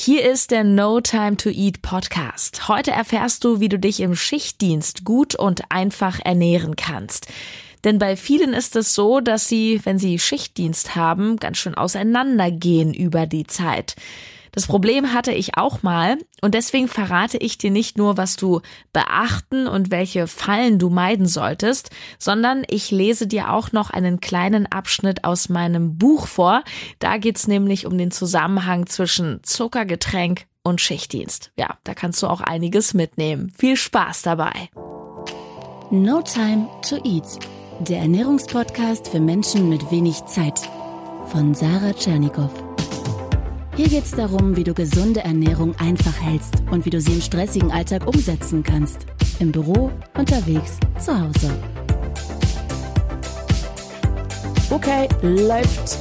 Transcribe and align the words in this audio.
Hier 0.00 0.30
ist 0.30 0.52
der 0.52 0.62
No 0.62 1.00
Time 1.00 1.36
to 1.38 1.50
Eat 1.50 1.82
Podcast. 1.82 2.68
Heute 2.68 2.92
erfährst 2.92 3.42
du, 3.42 3.58
wie 3.58 3.68
du 3.68 3.80
dich 3.80 3.98
im 3.98 4.14
Schichtdienst 4.14 5.04
gut 5.04 5.34
und 5.34 5.72
einfach 5.72 6.20
ernähren 6.24 6.76
kannst. 6.76 7.26
Denn 7.82 7.98
bei 7.98 8.14
vielen 8.14 8.52
ist 8.54 8.76
es 8.76 8.94
so, 8.94 9.18
dass 9.18 9.48
sie, 9.48 9.80
wenn 9.82 9.98
sie 9.98 10.20
Schichtdienst 10.20 10.94
haben, 10.94 11.38
ganz 11.38 11.58
schön 11.58 11.74
auseinandergehen 11.74 12.94
über 12.94 13.26
die 13.26 13.44
Zeit. 13.44 13.96
Das 14.52 14.66
Problem 14.66 15.12
hatte 15.12 15.32
ich 15.32 15.56
auch 15.56 15.82
mal 15.82 16.18
und 16.40 16.54
deswegen 16.54 16.88
verrate 16.88 17.38
ich 17.38 17.58
dir 17.58 17.70
nicht 17.70 17.98
nur, 17.98 18.16
was 18.16 18.36
du 18.36 18.60
beachten 18.92 19.66
und 19.66 19.90
welche 19.90 20.26
Fallen 20.26 20.78
du 20.78 20.90
meiden 20.90 21.26
solltest, 21.26 21.90
sondern 22.18 22.64
ich 22.68 22.90
lese 22.90 23.26
dir 23.26 23.52
auch 23.52 23.72
noch 23.72 23.90
einen 23.90 24.20
kleinen 24.20 24.66
Abschnitt 24.66 25.24
aus 25.24 25.48
meinem 25.48 25.98
Buch 25.98 26.26
vor. 26.26 26.62
Da 26.98 27.18
geht's 27.18 27.46
nämlich 27.48 27.86
um 27.86 27.96
den 27.98 28.10
Zusammenhang 28.10 28.86
zwischen 28.86 29.40
Zuckergetränk 29.42 30.46
und 30.62 30.80
Schichtdienst. 30.80 31.50
Ja, 31.56 31.78
da 31.84 31.94
kannst 31.94 32.22
du 32.22 32.26
auch 32.26 32.40
einiges 32.40 32.94
mitnehmen. 32.94 33.52
Viel 33.56 33.76
Spaß 33.76 34.22
dabei. 34.22 34.70
No 35.90 36.20
Time 36.20 36.68
to 36.86 36.96
Eat, 37.04 37.38
der 37.80 38.00
Ernährungspodcast 38.00 39.08
für 39.08 39.20
Menschen 39.20 39.68
mit 39.70 39.90
wenig 39.90 40.22
Zeit 40.26 40.60
von 41.26 41.54
Sarah 41.54 41.94
Tschernikow. 41.94 42.67
Hier 43.78 43.88
geht 43.88 44.06
es 44.06 44.10
darum, 44.10 44.56
wie 44.56 44.64
du 44.64 44.74
gesunde 44.74 45.20
Ernährung 45.20 45.72
einfach 45.78 46.20
hältst 46.20 46.52
und 46.72 46.84
wie 46.84 46.90
du 46.90 47.00
sie 47.00 47.12
im 47.12 47.20
stressigen 47.20 47.70
Alltag 47.70 48.08
umsetzen 48.08 48.64
kannst. 48.64 49.06
Im 49.38 49.52
Büro, 49.52 49.92
unterwegs, 50.16 50.78
zu 50.98 51.12
Hause. 51.12 51.56
Okay, 54.68 55.06
läuft. 55.22 55.98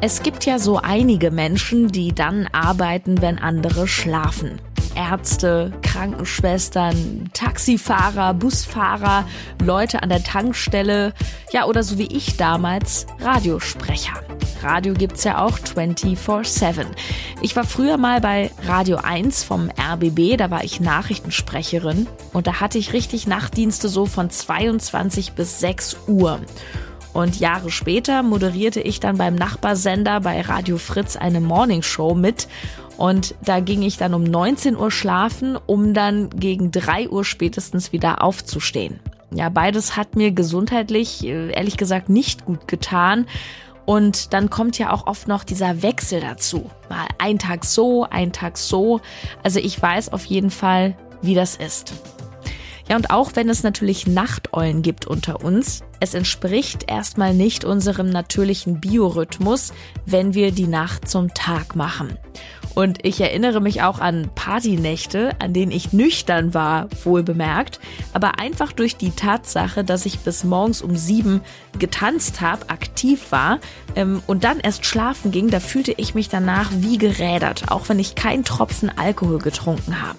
Es 0.00 0.22
gibt 0.22 0.46
ja 0.46 0.58
so 0.58 0.78
einige 0.78 1.30
Menschen, 1.30 1.88
die 1.88 2.14
dann 2.14 2.48
arbeiten, 2.52 3.20
wenn 3.20 3.38
andere 3.38 3.86
schlafen. 3.86 4.58
Ärzte, 4.94 5.72
Krankenschwestern, 5.82 7.30
Taxifahrer, 7.32 8.34
Busfahrer, 8.34 9.26
Leute 9.62 10.02
an 10.02 10.08
der 10.08 10.22
Tankstelle, 10.22 11.12
ja 11.52 11.66
oder 11.66 11.82
so 11.82 11.98
wie 11.98 12.06
ich 12.06 12.36
damals 12.36 13.06
Radiosprecher. 13.20 14.31
Radio 14.62 14.94
gibt's 14.94 15.24
ja 15.24 15.44
auch 15.44 15.58
24/7. 15.58 16.86
Ich 17.40 17.56
war 17.56 17.64
früher 17.64 17.96
mal 17.96 18.20
bei 18.20 18.50
Radio 18.66 18.98
1 18.98 19.44
vom 19.44 19.70
RBB, 19.70 20.36
da 20.36 20.50
war 20.50 20.64
ich 20.64 20.80
Nachrichtensprecherin 20.80 22.06
und 22.32 22.46
da 22.46 22.60
hatte 22.60 22.78
ich 22.78 22.92
richtig 22.92 23.26
Nachtdienste 23.26 23.88
so 23.88 24.06
von 24.06 24.30
22 24.30 25.32
bis 25.32 25.60
6 25.60 25.96
Uhr. 26.06 26.40
Und 27.12 27.40
Jahre 27.40 27.70
später 27.70 28.22
moderierte 28.22 28.80
ich 28.80 29.00
dann 29.00 29.18
beim 29.18 29.34
Nachbarsender 29.34 30.20
bei 30.20 30.40
Radio 30.40 30.78
Fritz 30.78 31.16
eine 31.16 31.40
Morningshow 31.40 32.14
mit 32.14 32.48
und 32.96 33.34
da 33.44 33.60
ging 33.60 33.82
ich 33.82 33.96
dann 33.96 34.14
um 34.14 34.22
19 34.22 34.76
Uhr 34.76 34.90
schlafen, 34.90 35.58
um 35.66 35.92
dann 35.94 36.30
gegen 36.30 36.70
3 36.70 37.08
Uhr 37.08 37.24
spätestens 37.24 37.92
wieder 37.92 38.22
aufzustehen. 38.22 39.00
Ja, 39.34 39.48
beides 39.48 39.96
hat 39.96 40.14
mir 40.14 40.30
gesundheitlich, 40.30 41.24
äh, 41.24 41.52
ehrlich 41.52 41.76
gesagt, 41.76 42.08
nicht 42.08 42.44
gut 42.44 42.68
getan. 42.68 43.26
Und 43.84 44.32
dann 44.32 44.50
kommt 44.50 44.78
ja 44.78 44.92
auch 44.92 45.06
oft 45.06 45.28
noch 45.28 45.44
dieser 45.44 45.82
Wechsel 45.82 46.20
dazu. 46.20 46.70
Mal 46.88 47.06
ein 47.18 47.38
Tag 47.38 47.64
so, 47.64 48.04
ein 48.08 48.32
Tag 48.32 48.56
so. 48.56 49.00
Also 49.42 49.58
ich 49.58 49.80
weiß 49.80 50.12
auf 50.12 50.24
jeden 50.24 50.50
Fall, 50.50 50.96
wie 51.20 51.34
das 51.34 51.56
ist. 51.56 51.92
Ja, 52.88 52.96
und 52.96 53.10
auch 53.10 53.32
wenn 53.34 53.48
es 53.48 53.62
natürlich 53.62 54.06
Nachteulen 54.06 54.82
gibt 54.82 55.06
unter 55.06 55.44
uns, 55.44 55.82
es 56.00 56.14
entspricht 56.14 56.90
erstmal 56.90 57.32
nicht 57.32 57.64
unserem 57.64 58.10
natürlichen 58.10 58.80
Biorhythmus, 58.80 59.72
wenn 60.04 60.34
wir 60.34 60.52
die 60.52 60.66
Nacht 60.66 61.08
zum 61.08 61.32
Tag 61.32 61.76
machen. 61.76 62.18
Und 62.74 63.04
ich 63.04 63.20
erinnere 63.20 63.60
mich 63.60 63.82
auch 63.82 63.98
an 63.98 64.30
Partynächte, 64.34 65.30
an 65.38 65.52
denen 65.52 65.72
ich 65.72 65.92
nüchtern 65.92 66.54
war, 66.54 66.88
wohl 67.04 67.22
bemerkt, 67.22 67.80
aber 68.12 68.38
einfach 68.38 68.72
durch 68.72 68.96
die 68.96 69.10
Tatsache, 69.10 69.84
dass 69.84 70.06
ich 70.06 70.20
bis 70.20 70.44
morgens 70.44 70.82
um 70.82 70.96
sieben 70.96 71.42
getanzt 71.78 72.40
habe, 72.40 72.70
aktiv 72.70 73.30
war 73.30 73.58
ähm, 73.94 74.22
und 74.26 74.44
dann 74.44 74.60
erst 74.60 74.86
schlafen 74.86 75.30
ging, 75.30 75.50
da 75.50 75.60
fühlte 75.60 75.92
ich 75.96 76.14
mich 76.14 76.28
danach 76.28 76.70
wie 76.74 76.98
gerädert, 76.98 77.64
auch 77.68 77.88
wenn 77.88 77.98
ich 77.98 78.14
keinen 78.14 78.44
Tropfen 78.44 78.90
Alkohol 78.96 79.38
getrunken 79.38 80.00
habe. 80.00 80.18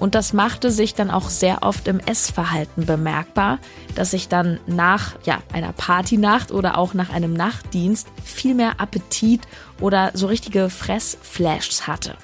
Und 0.00 0.14
das 0.14 0.32
machte 0.32 0.70
sich 0.70 0.94
dann 0.94 1.10
auch 1.10 1.28
sehr 1.28 1.62
oft 1.62 1.88
im 1.88 1.98
Essverhalten 1.98 2.86
bemerkbar, 2.86 3.58
dass 3.94 4.12
ich 4.12 4.28
dann 4.28 4.60
nach 4.66 5.16
ja, 5.24 5.38
einer 5.52 5.72
Partynacht 5.72 6.52
oder 6.52 6.78
auch 6.78 6.94
nach 6.94 7.10
einem 7.10 7.32
Nachtdienst 7.32 8.06
viel 8.24 8.54
mehr 8.54 8.80
Appetit 8.80 9.42
oder 9.80 10.12
so 10.14 10.26
richtige 10.26 10.70
Fressflashs 10.70 11.86
hatte. 11.86 12.16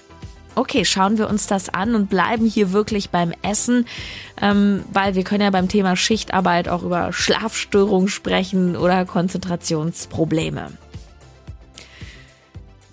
Okay, 0.57 0.85
schauen 0.85 1.19
wir 1.19 1.29
uns 1.29 1.49
das 1.49 1.69
an 1.69 1.97
und 1.97 2.09
bleiben 2.09 2.47
hier 2.47 2.71
wirklich 2.71 3.11
beim 3.11 3.33
Essen, 3.43 3.87
ähm, 4.41 4.85
weil 4.93 5.17
wir 5.17 5.25
können 5.25 5.43
ja 5.43 5.51
beim 5.51 5.69
Thema 5.69 5.97
Schichtarbeit 5.97 6.69
auch 6.69 6.85
über 6.85 7.12
Schlafstörungen 7.12 8.09
sprechen 8.09 8.77
oder 8.77 9.05
Konzentrationsprobleme. 9.05 10.71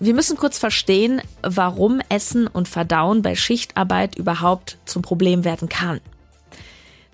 Wir 0.02 0.14
müssen 0.14 0.36
kurz 0.36 0.58
verstehen, 0.58 1.22
warum 1.44 2.00
Essen 2.08 2.48
und 2.48 2.66
Verdauen 2.66 3.22
bei 3.22 3.36
Schichtarbeit 3.36 4.16
überhaupt 4.16 4.78
zum 4.84 5.00
Problem 5.00 5.44
werden 5.44 5.68
kann. 5.68 6.00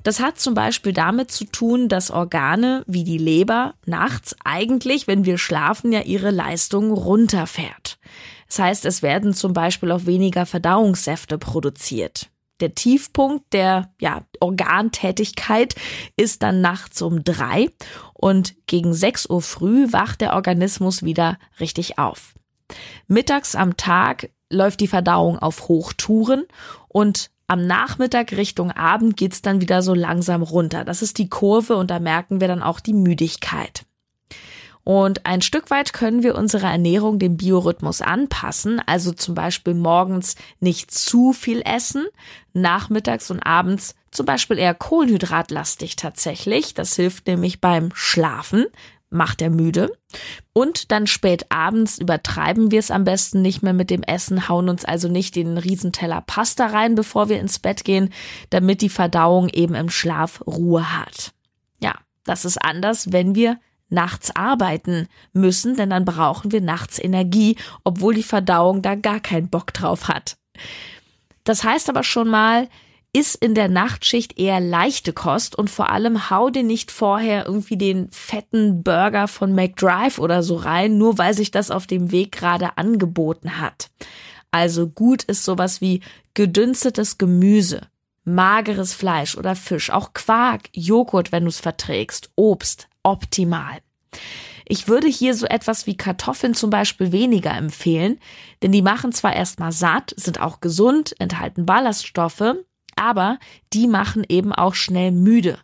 Das 0.05 0.21
hat 0.21 0.41
zum 0.41 0.55
Beispiel 0.55 0.95
damit 0.95 1.31
zu 1.31 1.45
tun, 1.45 1.91
dass 1.91 2.11
Organe 2.11 2.85
wie 2.87 3.05
die 3.05 3.19
Leber 3.19 3.75
nachts 3.85 4.35
eigentlich, 4.43 5.07
wenn 5.07 5.27
wir 5.27 5.37
schlafen, 5.37 5.93
ja 5.93 6.01
ihre 6.01 6.31
Leistung 6.31 6.91
runterfährt. 6.91 7.99
Das 8.47 8.59
heißt, 8.59 8.87
es 8.87 9.03
werden 9.03 9.35
zum 9.35 9.53
Beispiel 9.53 9.93
auch 9.93 10.07
weniger 10.07 10.47
Verdauungssäfte 10.47 11.37
produziert. 11.37 12.31
Der 12.61 12.75
Tiefpunkt 12.75 13.53
der 13.53 13.93
ja, 14.01 14.23
Organtätigkeit 14.41 15.75
ist 16.17 16.43
dann 16.43 16.63
nachts 16.63 17.03
um 17.03 17.23
drei 17.23 17.69
und 18.15 18.55
gegen 18.67 18.95
sechs 18.95 19.29
Uhr 19.29 19.43
früh 19.43 19.93
wacht 19.93 20.23
der 20.23 20.33
Organismus 20.33 21.03
wieder 21.03 21.39
richtig 21.61 21.99
auf. 21.99 22.33
Mittags 23.07 23.55
am 23.55 23.77
Tag 23.77 24.31
läuft 24.51 24.81
die 24.81 24.89
Verdauung 24.89 25.39
auf 25.39 25.69
Hochtouren 25.69 26.45
und 26.89 27.31
am 27.47 27.67
Nachmittag 27.67 28.33
Richtung 28.33 28.71
Abend 28.71 29.17
geht's 29.17 29.41
dann 29.41 29.61
wieder 29.63 29.81
so 29.81 29.95
langsam 29.95 30.43
runter. 30.43 30.85
Das 30.85 31.01
ist 31.01 31.17
die 31.17 31.31
Kurve 31.31 31.77
und 31.77 31.91
da 31.91 31.99
merken 31.99 32.41
wir 32.41 32.49
dann 32.49 32.63
auch 32.63 32.79
die 32.79 32.93
Müdigkeit. 32.93 33.87
Und 34.85 35.27
ein 35.27 35.43
Stück 35.43 35.71
weit 35.71 35.93
können 35.93 36.23
wir 36.23 36.35
unsere 36.35 36.67
Ernährung 36.67 37.19
dem 37.19 37.37
Biorhythmus 37.37 38.01
anpassen, 38.01 38.81
also 38.87 39.13
zum 39.13 39.35
Beispiel 39.35 39.75
morgens 39.75 40.35
nicht 40.61 40.91
zu 40.91 41.35
viel 41.35 41.61
essen, 41.63 42.07
nachmittags 42.55 43.31
und 43.31 43.41
abends 43.41 43.95
zum 44.11 44.25
Beispiel 44.25 44.57
eher 44.57 44.73
kohlenhydratlastig 44.75 45.97
tatsächlich. 45.97 46.73
Das 46.73 46.97
hilft 46.97 47.27
nämlich 47.27 47.61
beim 47.61 47.91
Schlafen, 47.93 48.65
macht 49.11 49.43
er 49.43 49.51
müde. 49.51 49.91
Und 50.53 50.91
dann 50.91 51.07
spät 51.07 51.47
abends 51.51 51.99
übertreiben 51.99 52.71
wir 52.71 52.79
es 52.79 52.91
am 52.91 53.05
besten 53.05 53.43
nicht 53.43 53.63
mehr 53.63 53.73
mit 53.73 53.91
dem 53.91 54.03
Essen, 54.03 54.49
hauen 54.49 54.69
uns 54.69 54.85
also 54.85 55.09
nicht 55.09 55.37
den 55.37 55.59
Riesenteller 55.59 56.23
Pasta 56.23 56.67
rein, 56.67 56.95
bevor 56.95 57.29
wir 57.29 57.41
ins 57.41 57.59
Bett 57.59 57.85
gehen, 57.85 58.11
damit 58.51 58.83
die 58.83 58.89
Verdauung 58.89 59.49
eben 59.49 59.75
im 59.75 59.91
Schlaf 59.91 60.43
Ruhe 60.47 60.99
hat. 60.99 61.33
Ja, 61.81 61.95
das 62.25 62.45
ist 62.45 62.59
anders, 62.59 63.13
wenn 63.13 63.35
wir 63.35 63.59
nachts 63.91 64.35
arbeiten 64.37 65.09
müssen, 65.33 65.77
denn 65.77 65.91
dann 65.91 66.05
brauchen 66.05 66.53
wir 66.53 66.61
nachts 66.61 66.99
Energie, 66.99 67.57
obwohl 67.85 68.15
die 68.15 68.23
Verdauung 68.23 68.83
da 68.83 68.95
gar 68.95 69.21
keinen 69.21 69.49
Bock 69.49 69.73
drauf 69.73 70.09
hat. 70.09 70.37
Das 71.45 71.65
heißt 71.65 71.89
aber 71.89 72.03
schon 72.03 72.29
mal, 72.29 72.69
ist 73.13 73.37
in 73.37 73.55
der 73.55 73.69
Nachtschicht 73.69 74.39
eher 74.39 74.61
leichte 74.61 75.13
Kost 75.13 75.57
und 75.57 75.71
vor 75.71 75.91
allem 75.91 76.31
hau 76.31 76.51
dir 76.51 76.63
nicht 76.63 76.91
vorher 76.91 77.47
irgendwie 77.47 77.77
den 77.77 78.11
fetten 78.11 78.83
Burger 78.83 79.29
von 79.29 79.55
McDrive 79.55 80.19
oder 80.19 80.43
so 80.43 80.57
rein, 80.57 80.99
nur 80.99 81.19
weil 81.19 81.35
sich 81.35 81.51
das 81.51 81.71
auf 81.71 81.87
dem 81.87 82.11
Weg 82.11 82.33
gerade 82.33 82.77
angeboten 82.77 83.61
hat. 83.61 83.91
Also 84.51 84.89
gut 84.89 85.25
ist 85.25 85.45
sowas 85.45 85.81
wie 85.81 86.01
gedünstetes 86.35 87.19
Gemüse, 87.19 87.83
mageres 88.25 88.95
Fleisch 88.95 89.37
oder 89.37 89.57
Fisch, 89.57 89.91
auch 89.91 90.13
Quark, 90.13 90.69
Joghurt, 90.73 91.33
wenn 91.33 91.45
du 91.45 91.49
es 91.49 91.61
verträgst, 91.61 92.31
Obst, 92.37 92.89
optimal. 93.03 93.79
Ich 94.71 94.87
würde 94.87 95.09
hier 95.09 95.35
so 95.35 95.47
etwas 95.47 95.87
wie 95.87 95.97
Kartoffeln 95.97 96.53
zum 96.53 96.69
Beispiel 96.69 97.11
weniger 97.11 97.55
empfehlen, 97.57 98.21
denn 98.63 98.71
die 98.71 98.83
machen 98.83 99.13
zwar 99.13 99.35
erstmal 99.35 99.73
satt, 99.73 100.13
sind 100.17 100.41
auch 100.41 100.61
gesund, 100.61 101.19
enthalten 101.19 101.65
Ballaststoffe, 101.65 102.55
aber 102.99 103.39
die 103.73 103.87
machen 103.87 104.25
eben 104.29 104.53
auch 104.53 104.75
schnell 104.75 105.13
müde. 105.13 105.59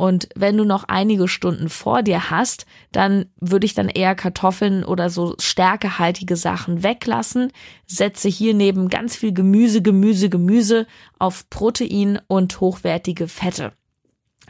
Und 0.00 0.30
wenn 0.34 0.56
du 0.56 0.64
noch 0.64 0.84
einige 0.84 1.28
Stunden 1.28 1.68
vor 1.68 2.02
dir 2.02 2.30
hast, 2.30 2.64
dann 2.90 3.26
würde 3.38 3.66
ich 3.66 3.74
dann 3.74 3.90
eher 3.90 4.14
Kartoffeln 4.14 4.82
oder 4.82 5.10
so 5.10 5.34
stärkehaltige 5.38 6.36
Sachen 6.36 6.82
weglassen. 6.82 7.52
Setze 7.86 8.30
hier 8.30 8.54
neben 8.54 8.88
ganz 8.88 9.14
viel 9.14 9.34
Gemüse, 9.34 9.82
Gemüse, 9.82 10.30
Gemüse 10.30 10.86
auf 11.18 11.50
Protein 11.50 12.18
und 12.28 12.62
hochwertige 12.62 13.28
Fette. 13.28 13.72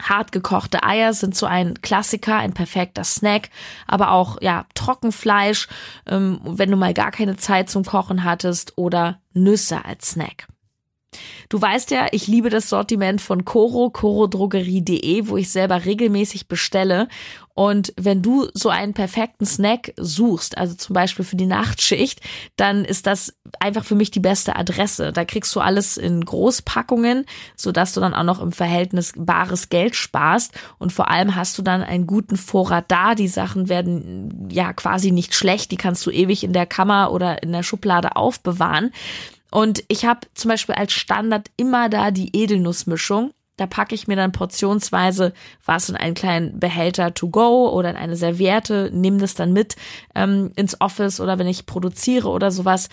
Hartgekochte 0.01 0.83
Eier 0.83 1.11
sind 1.11 1.35
so 1.35 1.47
ein 1.47 1.81
Klassiker, 1.81 2.37
ein 2.37 2.53
perfekter 2.53 3.03
Snack, 3.03 3.49
aber 3.87 4.11
auch 4.11 4.41
ja 4.41 4.65
Trockenfleisch, 4.73 5.67
ähm, 6.07 6.39
wenn 6.45 6.71
du 6.71 6.77
mal 6.77 6.93
gar 6.93 7.11
keine 7.11 7.35
Zeit 7.35 7.69
zum 7.69 7.83
Kochen 7.83 8.23
hattest 8.23 8.77
oder 8.77 9.19
Nüsse 9.33 9.83
als 9.83 10.11
Snack. 10.11 10.47
Du 11.49 11.61
weißt 11.61 11.91
ja, 11.91 12.07
ich 12.11 12.27
liebe 12.27 12.49
das 12.49 12.69
Sortiment 12.69 13.19
von 13.19 13.43
Coro, 13.43 13.89
corodrogerie.de, 13.89 15.27
wo 15.27 15.35
ich 15.35 15.51
selber 15.51 15.83
regelmäßig 15.83 16.47
bestelle. 16.47 17.09
Und 17.53 17.93
wenn 17.99 18.21
du 18.21 18.47
so 18.53 18.69
einen 18.69 18.93
perfekten 18.93 19.45
Snack 19.45 19.93
suchst, 19.97 20.57
also 20.57 20.75
zum 20.75 20.93
Beispiel 20.93 21.25
für 21.25 21.35
die 21.35 21.45
Nachtschicht, 21.45 22.21
dann 22.55 22.85
ist 22.85 23.05
das 23.05 23.35
einfach 23.59 23.83
für 23.83 23.95
mich 23.95 24.11
die 24.11 24.21
beste 24.21 24.55
Adresse. 24.55 25.11
Da 25.11 25.25
kriegst 25.25 25.53
du 25.53 25.59
alles 25.59 25.97
in 25.97 26.23
Großpackungen, 26.23 27.25
sodass 27.57 27.93
du 27.93 27.99
dann 27.99 28.13
auch 28.13 28.23
noch 28.23 28.41
im 28.41 28.53
Verhältnis 28.53 29.11
bares 29.17 29.67
Geld 29.67 29.97
sparst. 29.97 30.53
Und 30.79 30.93
vor 30.93 31.09
allem 31.09 31.35
hast 31.35 31.57
du 31.57 31.61
dann 31.61 31.83
einen 31.83 32.07
guten 32.07 32.37
Vorrat 32.37 32.85
da. 32.87 33.15
Die 33.15 33.27
Sachen 33.27 33.67
werden 33.67 34.47
ja 34.49 34.71
quasi 34.71 35.11
nicht 35.11 35.35
schlecht. 35.35 35.71
Die 35.71 35.77
kannst 35.77 36.05
du 36.05 36.11
ewig 36.11 36.45
in 36.45 36.53
der 36.53 36.65
Kammer 36.65 37.11
oder 37.11 37.43
in 37.43 37.51
der 37.51 37.63
Schublade 37.63 38.15
aufbewahren. 38.15 38.91
Und 39.51 39.83
ich 39.89 40.05
habe 40.05 40.21
zum 40.33 40.49
Beispiel 40.49 40.75
als 40.75 40.93
Standard 40.93 41.51
immer 41.57 41.89
da 41.89 42.09
die 42.09 42.35
Edelnussmischung. 42.35 43.31
Da 43.57 43.67
packe 43.67 43.93
ich 43.93 44.07
mir 44.07 44.15
dann 44.15 44.31
portionsweise 44.31 45.33
was 45.65 45.89
in 45.89 45.95
einen 45.95 46.15
kleinen 46.15 46.59
Behälter 46.59 47.13
to 47.13 47.29
go 47.29 47.69
oder 47.69 47.91
in 47.91 47.97
eine 47.97 48.15
Serviette, 48.15 48.89
nehme 48.91 49.17
das 49.17 49.35
dann 49.35 49.53
mit 49.53 49.75
ähm, 50.15 50.51
ins 50.55 50.79
Office 50.81 51.19
oder 51.19 51.37
wenn 51.37 51.47
ich 51.47 51.67
produziere 51.67 52.29
oder 52.29 52.49
sowas. 52.49 52.89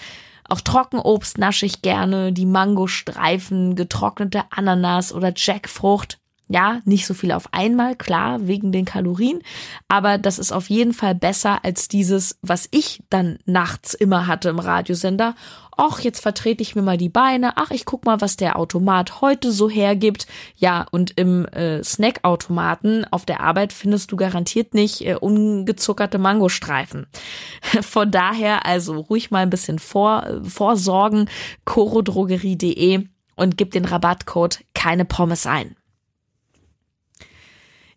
Auch 0.49 0.61
Trockenobst 0.61 1.39
nasche 1.39 1.65
ich 1.65 1.83
gerne, 1.83 2.33
die 2.33 2.47
Mangostreifen, 2.47 3.77
getrocknete 3.77 4.43
Ananas 4.51 5.13
oder 5.13 5.33
Jackfrucht. 5.35 6.19
Ja, 6.51 6.81
nicht 6.87 7.07
so 7.07 7.13
viel 7.13 7.33
auf 7.33 7.53
einmal, 7.53 7.95
klar, 7.95 8.47
wegen 8.47 8.73
den 8.73 8.87
Kalorien, 8.87 9.43
aber 9.87 10.17
das 10.17 10.39
ist 10.39 10.51
auf 10.51 10.71
jeden 10.71 10.95
Fall 10.95 11.15
besser 11.15 11.63
als 11.63 11.89
dieses, 11.89 12.39
was 12.41 12.69
ich 12.71 13.03
dann 13.11 13.39
nachts 13.45 13.93
immer 13.93 14.27
hatte 14.27 14.49
im 14.49 14.59
Radiosender. 14.59 15.35
Ach, 15.81 16.01
jetzt 16.01 16.21
vertrete 16.21 16.61
ich 16.61 16.75
mir 16.75 16.83
mal 16.83 16.97
die 16.97 17.09
Beine. 17.09 17.57
Ach, 17.57 17.71
ich 17.71 17.85
guck 17.85 18.05
mal, 18.05 18.21
was 18.21 18.37
der 18.37 18.59
Automat 18.59 19.21
heute 19.21 19.53
so 19.53 19.71
hergibt. 19.71 20.27
Ja, 20.57 20.85
und 20.91 21.13
im 21.17 21.47
äh, 21.47 21.85
Snackautomaten 21.85 23.07
auf 23.13 23.25
der 23.25 23.39
Arbeit 23.39 23.73
findest 23.73 24.11
du 24.11 24.17
garantiert 24.17 24.75
nicht 24.75 25.03
äh, 25.07 25.15
ungezuckerte 25.15 26.19
Mangostreifen. 26.19 27.07
Von 27.83 28.11
daher 28.11 28.67
also 28.67 28.99
ruhig 28.99 29.31
mal 29.31 29.45
ein 29.45 29.51
bisschen 29.51 29.79
vor, 29.79 30.27
äh, 30.27 30.43
vorsorgen, 30.43 31.31
corodrogerie.de 31.65 33.07
und 33.37 33.57
gib 33.57 33.71
den 33.71 33.85
Rabattcode 33.85 34.65
keine 34.75 35.05
Pommes 35.05 35.47
ein. 35.47 35.77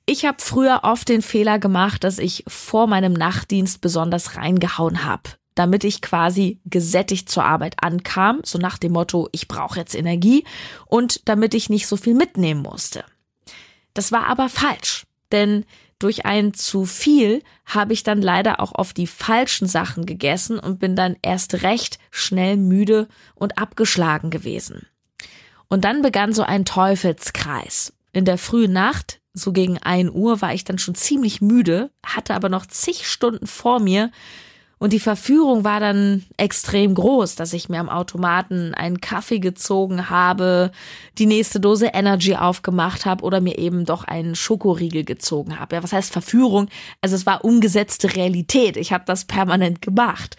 Ich 0.06 0.26
habe 0.26 0.38
früher 0.40 0.82
oft 0.84 1.10
den 1.10 1.24
Fehler 1.24 1.58
gemacht, 1.58 2.04
dass 2.04 2.20
ich 2.20 2.44
vor 2.48 2.86
meinem 2.86 3.14
Nachtdienst 3.14 3.82
besonders 3.82 4.36
reingehauen 4.36 5.04
habe, 5.04 5.32
damit 5.56 5.84
ich 5.84 6.02
quasi 6.02 6.60
gesättigt 6.66 7.30
zur 7.30 7.44
Arbeit 7.44 7.84
ankam, 7.84 8.42
so 8.44 8.58
nach 8.58 8.78
dem 8.78 8.94
Motto, 8.94 9.30
ich 9.32 9.48
brauche 9.48 9.80
jetzt 9.80 9.96
Energie 9.96 10.46
und 10.86 11.28
damit 11.28 11.54
ich 11.54 11.70
nicht 11.70 11.88
so 11.88 11.98
viel 11.98 12.14
mitnehmen 12.14 12.62
musste. 12.62 13.04
Das 13.94 14.12
war 14.12 14.28
aber 14.28 14.50
falsch, 14.50 15.06
denn 15.32 15.66
durch 16.00 16.26
ein 16.26 16.54
zu 16.54 16.86
viel 16.86 17.44
habe 17.66 17.94
ich 17.94 18.04
dann 18.04 18.22
leider 18.22 18.60
auch 18.60 18.74
auf 18.74 18.92
die 18.94 19.08
falschen 19.08 19.68
Sachen 19.68 20.06
gegessen 20.06 20.58
und 20.58 20.80
bin 20.80 20.96
dann 20.96 21.16
erst 21.22 21.62
recht 21.62 22.00
schnell 22.10 22.58
müde 22.58 23.08
und 23.36 23.60
abgeschlagen 23.60 24.32
gewesen. 24.32 24.88
Und 25.68 25.86
dann 25.86 26.02
begann 26.02 26.34
so 26.34 26.44
ein 26.44 26.66
Teufelskreis. 26.66 27.94
In 28.14 28.26
der 28.26 28.38
frühen 28.38 28.74
Nacht 28.74 29.22
so 29.34 29.54
gegen 29.54 29.78
ein 29.78 30.12
Uhr 30.12 30.42
war 30.42 30.54
ich 30.54 30.64
dann 30.64 30.78
schon 30.78 30.96
ziemlich 30.96 31.40
müde, 31.40 31.92
hatte 32.04 32.34
aber 32.34 32.50
noch 32.50 32.66
zig 32.66 33.08
Stunden 33.08 33.48
vor 33.48 33.80
mir 33.80 34.12
und 34.82 34.94
die 34.94 35.00
Verführung 35.00 35.64
war 35.64 35.80
dann 35.80 36.26
extrem 36.38 36.96
groß, 36.96 37.36
dass 37.36 37.54
ich 37.54 37.70
mir 37.70 37.80
am 37.80 37.88
Automaten 37.88 38.74
einen 38.74 39.00
Kaffee 39.00 39.38
gezogen 39.38 40.10
habe, 40.10 40.72
die 41.20 41.28
nächste 41.28 41.60
Dose 41.60 41.92
Energy 41.94 42.36
aufgemacht 42.36 43.06
habe 43.06 43.24
oder 43.24 43.42
mir 43.42 43.60
eben 43.60 43.86
doch 43.86 44.06
einen 44.06 44.34
Schokoriegel 44.34 45.04
gezogen 45.04 45.60
habe. 45.60 45.76
Ja, 45.76 45.84
was 45.84 45.94
heißt 45.94 46.12
Verführung? 46.12 46.68
Also 47.00 47.16
es 47.16 47.28
war 47.28 47.46
umgesetzte 47.46 48.16
Realität. 48.16 48.76
Ich 48.76 48.92
habe 48.92 49.04
das 49.06 49.26
permanent 49.26 49.84
gemacht. 49.84 50.36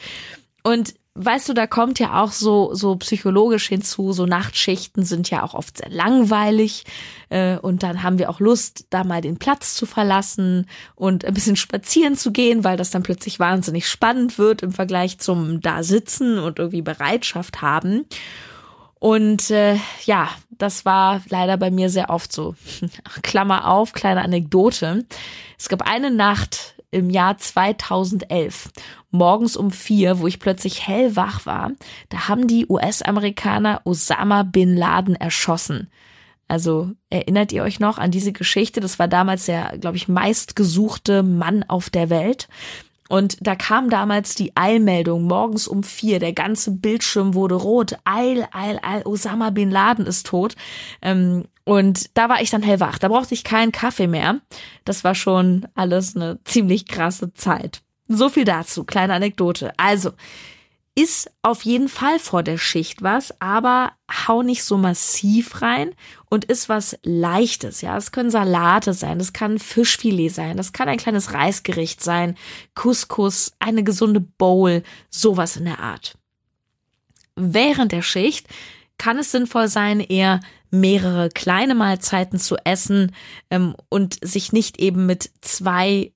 Und 0.64 0.94
weißt 1.14 1.48
du, 1.48 1.52
da 1.52 1.66
kommt 1.66 1.98
ja 1.98 2.22
auch 2.22 2.32
so, 2.32 2.74
so 2.74 2.96
psychologisch 2.96 3.68
hinzu, 3.68 4.12
so 4.12 4.24
Nachtschichten 4.24 5.04
sind 5.04 5.28
ja 5.30 5.42
auch 5.42 5.54
oft 5.54 5.78
sehr 5.78 5.90
langweilig 5.90 6.84
äh, 7.28 7.58
und 7.58 7.82
dann 7.82 8.02
haben 8.02 8.18
wir 8.18 8.30
auch 8.30 8.40
Lust, 8.40 8.86
da 8.90 9.04
mal 9.04 9.20
den 9.20 9.38
Platz 9.38 9.74
zu 9.74 9.84
verlassen 9.84 10.66
und 10.94 11.24
ein 11.24 11.34
bisschen 11.34 11.56
spazieren 11.56 12.16
zu 12.16 12.32
gehen, 12.32 12.64
weil 12.64 12.76
das 12.76 12.90
dann 12.90 13.02
plötzlich 13.02 13.38
wahnsinnig 13.38 13.88
spannend 13.88 14.38
wird 14.38 14.62
im 14.62 14.72
Vergleich 14.72 15.18
zum 15.18 15.60
da 15.60 15.82
sitzen 15.82 16.38
und 16.38 16.58
irgendwie 16.58 16.82
Bereitschaft 16.82 17.60
haben. 17.60 18.06
Und 19.02 19.50
äh, 19.50 19.78
ja, 20.04 20.30
das 20.50 20.84
war 20.84 21.22
leider 21.28 21.56
bei 21.56 21.72
mir 21.72 21.90
sehr 21.90 22.08
oft 22.08 22.32
so. 22.32 22.54
Klammer 23.22 23.68
auf, 23.68 23.92
kleine 23.92 24.22
Anekdote. 24.22 25.04
Es 25.58 25.68
gab 25.68 25.82
eine 25.82 26.12
Nacht 26.12 26.71
im 26.92 27.10
Jahr 27.10 27.38
2011 27.38 28.70
morgens 29.10 29.56
um 29.56 29.72
vier, 29.72 30.20
wo 30.20 30.26
ich 30.28 30.38
plötzlich 30.38 30.86
hellwach 30.86 31.44
war, 31.44 31.72
da 32.10 32.28
haben 32.28 32.46
die 32.46 32.66
US-Amerikaner 32.68 33.80
Osama 33.84 34.44
bin 34.44 34.76
Laden 34.76 35.16
erschossen. 35.16 35.90
Also 36.48 36.90
erinnert 37.08 37.50
ihr 37.52 37.62
euch 37.62 37.80
noch 37.80 37.98
an 37.98 38.10
diese 38.10 38.32
Geschichte? 38.32 38.80
Das 38.80 38.98
war 38.98 39.08
damals 39.08 39.46
der, 39.46 39.78
glaube 39.78 39.96
ich, 39.96 40.06
meistgesuchte 40.06 41.22
Mann 41.22 41.64
auf 41.64 41.88
der 41.88 42.10
Welt. 42.10 42.48
Und 43.08 43.36
da 43.46 43.56
kam 43.56 43.90
damals 43.90 44.34
die 44.34 44.56
Eilmeldung 44.56 45.24
morgens 45.24 45.68
um 45.68 45.82
vier. 45.82 46.18
Der 46.18 46.32
ganze 46.32 46.70
Bildschirm 46.70 47.34
wurde 47.34 47.56
rot. 47.56 47.96
Eil, 48.04 48.48
Eil, 48.52 48.78
Eil. 48.82 49.02
Osama 49.04 49.50
bin 49.50 49.70
Laden 49.70 50.06
ist 50.06 50.26
tot. 50.26 50.56
Ähm, 51.02 51.44
und 51.64 52.16
da 52.16 52.28
war 52.28 52.40
ich 52.40 52.50
dann 52.50 52.62
hellwach. 52.62 52.98
Da 52.98 53.08
brauchte 53.08 53.34
ich 53.34 53.44
keinen 53.44 53.72
Kaffee 53.72 54.06
mehr. 54.06 54.40
Das 54.84 55.04
war 55.04 55.14
schon 55.14 55.66
alles 55.74 56.16
eine 56.16 56.38
ziemlich 56.44 56.86
krasse 56.86 57.32
Zeit. 57.34 57.82
So 58.08 58.28
viel 58.28 58.44
dazu, 58.44 58.84
kleine 58.84 59.14
Anekdote. 59.14 59.72
Also, 59.76 60.12
ist 60.94 61.30
auf 61.40 61.62
jeden 61.62 61.88
Fall 61.88 62.18
vor 62.18 62.42
der 62.42 62.58
Schicht 62.58 63.02
was, 63.02 63.40
aber 63.40 63.92
hau 64.26 64.42
nicht 64.42 64.62
so 64.62 64.76
massiv 64.76 65.62
rein 65.62 65.94
und 66.28 66.44
ist 66.44 66.68
was 66.68 66.98
Leichtes. 67.02 67.80
Ja, 67.80 67.96
es 67.96 68.12
können 68.12 68.30
Salate 68.30 68.92
sein, 68.92 69.18
das 69.18 69.32
kann 69.32 69.58
Fischfilet 69.58 70.28
sein, 70.28 70.58
das 70.58 70.74
kann 70.74 70.88
ein 70.88 70.98
kleines 70.98 71.32
Reisgericht 71.32 72.02
sein, 72.02 72.36
Couscous, 72.74 73.52
eine 73.58 73.84
gesunde 73.84 74.20
Bowl, 74.20 74.82
sowas 75.08 75.56
in 75.56 75.64
der 75.64 75.80
Art. 75.80 76.18
Während 77.36 77.92
der 77.92 78.02
Schicht 78.02 78.46
kann 78.98 79.18
es 79.18 79.32
sinnvoll 79.32 79.68
sein, 79.68 80.00
eher 80.00 80.40
mehrere 80.70 81.28
kleine 81.28 81.74
Mahlzeiten 81.74 82.38
zu 82.38 82.56
essen 82.64 83.12
ähm, 83.50 83.74
und 83.88 84.18
sich 84.22 84.52
nicht 84.52 84.80
eben 84.80 85.06
mit 85.06 85.30
zwei 85.40 86.12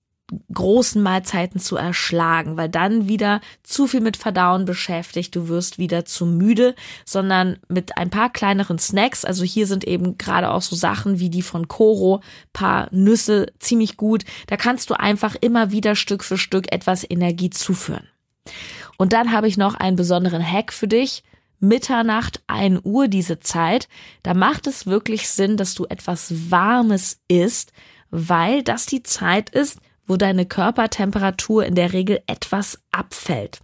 großen 0.52 1.00
Mahlzeiten 1.02 1.60
zu 1.60 1.76
erschlagen, 1.76 2.56
weil 2.56 2.68
dann 2.68 3.06
wieder 3.06 3.40
zu 3.62 3.86
viel 3.86 4.00
mit 4.00 4.16
Verdauen 4.16 4.64
beschäftigt, 4.64 5.36
du 5.36 5.48
wirst 5.48 5.78
wieder 5.78 6.04
zu 6.04 6.26
müde, 6.26 6.74
sondern 7.04 7.58
mit 7.68 7.96
ein 7.96 8.10
paar 8.10 8.32
kleineren 8.32 8.78
Snacks, 8.78 9.24
also 9.24 9.44
hier 9.44 9.66
sind 9.66 9.84
eben 9.84 10.18
gerade 10.18 10.50
auch 10.50 10.62
so 10.62 10.74
Sachen 10.74 11.20
wie 11.20 11.30
die 11.30 11.42
von 11.42 11.68
Koro, 11.68 12.22
paar 12.52 12.88
Nüsse 12.90 13.52
ziemlich 13.60 13.96
gut, 13.96 14.24
da 14.48 14.56
kannst 14.56 14.90
du 14.90 14.94
einfach 14.94 15.36
immer 15.40 15.70
wieder 15.70 15.94
Stück 15.94 16.24
für 16.24 16.38
Stück 16.38 16.72
etwas 16.72 17.08
Energie 17.08 17.50
zuführen. 17.50 18.08
Und 18.98 19.12
dann 19.12 19.30
habe 19.32 19.46
ich 19.46 19.56
noch 19.56 19.74
einen 19.74 19.96
besonderen 19.96 20.44
Hack 20.44 20.72
für 20.72 20.88
dich. 20.88 21.22
Mitternacht, 21.60 22.42
ein 22.46 22.80
Uhr 22.82 23.08
diese 23.08 23.40
Zeit, 23.40 23.88
da 24.22 24.34
macht 24.34 24.66
es 24.66 24.86
wirklich 24.86 25.28
Sinn, 25.28 25.56
dass 25.56 25.74
du 25.74 25.86
etwas 25.86 26.50
Warmes 26.50 27.20
isst, 27.28 27.72
weil 28.10 28.62
das 28.62 28.86
die 28.86 29.02
Zeit 29.02 29.50
ist, 29.50 29.80
wo 30.06 30.16
deine 30.16 30.46
Körpertemperatur 30.46 31.64
in 31.64 31.74
der 31.74 31.92
Regel 31.92 32.22
etwas 32.26 32.78
abfällt. 32.92 33.60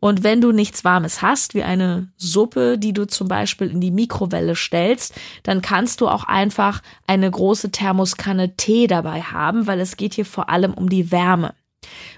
Und 0.00 0.22
wenn 0.22 0.40
du 0.40 0.52
nichts 0.52 0.84
Warmes 0.84 1.22
hast, 1.22 1.54
wie 1.54 1.64
eine 1.64 2.08
Suppe, 2.16 2.78
die 2.78 2.92
du 2.92 3.06
zum 3.06 3.26
Beispiel 3.26 3.68
in 3.68 3.80
die 3.80 3.90
Mikrowelle 3.90 4.54
stellst, 4.54 5.14
dann 5.42 5.60
kannst 5.60 6.00
du 6.00 6.08
auch 6.08 6.24
einfach 6.24 6.82
eine 7.06 7.28
große 7.28 7.72
Thermoskanne 7.72 8.54
Tee 8.56 8.86
dabei 8.86 9.22
haben, 9.22 9.66
weil 9.66 9.80
es 9.80 9.96
geht 9.96 10.14
hier 10.14 10.24
vor 10.24 10.50
allem 10.50 10.72
um 10.72 10.88
die 10.88 11.10
Wärme. 11.10 11.54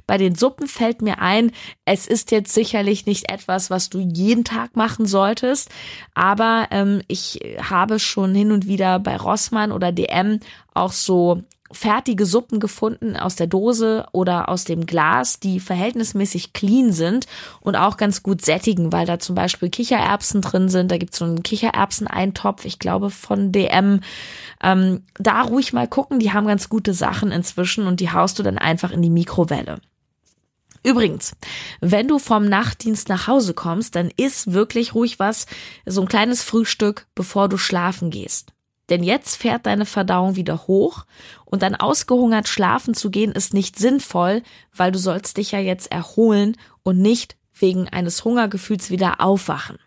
Bei 0.06 0.16
den 0.18 0.34
Suppen 0.34 0.66
fällt 0.66 1.02
mir 1.02 1.20
ein, 1.20 1.52
es 1.84 2.06
ist 2.06 2.30
jetzt 2.30 2.52
sicherlich 2.52 3.06
nicht 3.06 3.30
etwas, 3.30 3.70
was 3.70 3.90
du 3.90 4.00
jeden 4.00 4.44
Tag 4.44 4.76
machen 4.76 5.06
solltest, 5.06 5.70
aber 6.14 6.68
ähm, 6.70 7.02
ich 7.08 7.40
habe 7.62 7.98
schon 7.98 8.34
hin 8.34 8.52
und 8.52 8.66
wieder 8.66 8.98
bei 8.98 9.16
Rossmann 9.16 9.72
oder 9.72 9.92
DM 9.92 10.40
auch 10.74 10.92
so 10.92 11.42
fertige 11.72 12.26
Suppen 12.26 12.60
gefunden 12.60 13.16
aus 13.16 13.36
der 13.36 13.46
Dose 13.46 14.06
oder 14.12 14.48
aus 14.48 14.64
dem 14.64 14.86
Glas, 14.86 15.40
die 15.40 15.60
verhältnismäßig 15.60 16.52
clean 16.52 16.92
sind 16.92 17.26
und 17.60 17.76
auch 17.76 17.96
ganz 17.96 18.22
gut 18.22 18.44
sättigen, 18.44 18.92
weil 18.92 19.06
da 19.06 19.18
zum 19.18 19.34
Beispiel 19.34 19.70
Kichererbsen 19.70 20.40
drin 20.40 20.68
sind. 20.68 20.90
Da 20.90 20.98
gibt's 20.98 21.18
so 21.18 21.24
einen 21.24 21.42
Kichererbsen-Eintopf, 21.42 22.64
ich 22.64 22.78
glaube 22.78 23.10
von 23.10 23.52
DM. 23.52 24.00
Ähm, 24.62 25.04
da 25.18 25.42
ruhig 25.42 25.72
mal 25.72 25.88
gucken, 25.88 26.18
die 26.18 26.32
haben 26.32 26.46
ganz 26.46 26.68
gute 26.68 26.94
Sachen 26.94 27.30
inzwischen 27.32 27.86
und 27.86 28.00
die 28.00 28.10
haust 28.10 28.38
du 28.38 28.42
dann 28.42 28.58
einfach 28.58 28.90
in 28.90 29.02
die 29.02 29.10
Mikrowelle. 29.10 29.80
Übrigens, 30.82 31.36
wenn 31.80 32.08
du 32.08 32.18
vom 32.18 32.46
Nachtdienst 32.46 33.08
nach 33.10 33.26
Hause 33.26 33.52
kommst, 33.52 33.96
dann 33.96 34.10
isst 34.16 34.52
wirklich 34.52 34.94
ruhig 34.94 35.18
was, 35.18 35.46
so 35.84 36.00
ein 36.00 36.08
kleines 36.08 36.42
Frühstück, 36.42 37.06
bevor 37.14 37.48
du 37.48 37.58
schlafen 37.58 38.10
gehst. 38.10 38.52
Denn 38.90 39.04
jetzt 39.04 39.36
fährt 39.36 39.66
deine 39.66 39.86
Verdauung 39.86 40.36
wieder 40.36 40.66
hoch 40.66 41.04
und 41.44 41.62
dann 41.62 41.76
ausgehungert 41.76 42.48
schlafen 42.48 42.94
zu 42.94 43.10
gehen 43.10 43.32
ist 43.32 43.54
nicht 43.54 43.78
sinnvoll, 43.78 44.42
weil 44.74 44.92
du 44.92 44.98
sollst 44.98 45.36
dich 45.36 45.52
ja 45.52 45.60
jetzt 45.60 45.90
erholen 45.90 46.56
und 46.82 46.98
nicht 46.98 47.36
wegen 47.54 47.88
eines 47.88 48.24
Hungergefühls 48.24 48.90
wieder 48.90 49.20
aufwachen. 49.20 49.78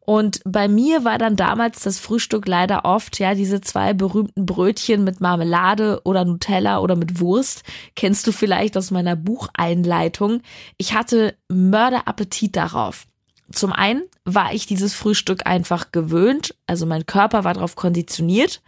Und 0.00 0.40
bei 0.44 0.66
mir 0.66 1.04
war 1.04 1.18
dann 1.18 1.36
damals 1.36 1.82
das 1.82 2.00
Frühstück 2.00 2.48
leider 2.48 2.84
oft, 2.84 3.20
ja, 3.20 3.34
diese 3.34 3.60
zwei 3.60 3.92
berühmten 3.92 4.44
Brötchen 4.44 5.04
mit 5.04 5.20
Marmelade 5.20 6.00
oder 6.04 6.24
Nutella 6.24 6.80
oder 6.80 6.96
mit 6.96 7.20
Wurst. 7.20 7.62
Kennst 7.94 8.26
du 8.26 8.32
vielleicht 8.32 8.76
aus 8.76 8.90
meiner 8.90 9.14
Bucheinleitung. 9.14 10.40
Ich 10.78 10.94
hatte 10.94 11.36
Mörderappetit 11.48 12.56
darauf. 12.56 13.06
Zum 13.52 13.72
einen 13.72 14.02
war 14.24 14.52
ich 14.54 14.66
dieses 14.66 14.94
Frühstück 14.94 15.46
einfach 15.46 15.92
gewöhnt, 15.92 16.54
also 16.66 16.86
mein 16.86 17.06
Körper 17.06 17.44
war 17.44 17.54
darauf 17.54 17.74
konditioniert. 17.76 18.62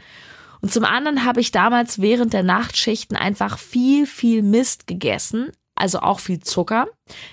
Und 0.61 0.73
zum 0.73 0.85
anderen 0.85 1.25
habe 1.25 1.41
ich 1.41 1.51
damals 1.51 2.01
während 2.01 2.33
der 2.33 2.43
Nachtschichten 2.43 3.17
einfach 3.17 3.59
viel, 3.59 4.07
viel 4.07 4.43
Mist 4.43 4.87
gegessen, 4.87 5.51
also 5.75 6.01
auch 6.01 6.21
viel 6.21 6.41
Zucker, 6.41 6.87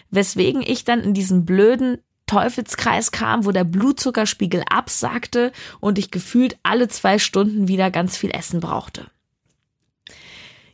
weswegen 0.09 0.61
ich 0.61 0.83
dann 0.83 1.01
in 1.01 1.13
diesen 1.13 1.45
blöden 1.45 1.99
Teufelskreis 2.25 3.11
kam, 3.11 3.45
wo 3.45 3.51
der 3.51 3.63
Blutzuckerspiegel 3.63 4.63
absackte 4.69 5.51
und 5.79 5.97
ich 5.97 6.11
gefühlt 6.11 6.57
alle 6.61 6.87
zwei 6.87 7.17
Stunden 7.17 7.67
wieder 7.67 7.89
ganz 7.89 8.17
viel 8.17 8.31
Essen 8.31 8.59
brauchte. 8.59 9.07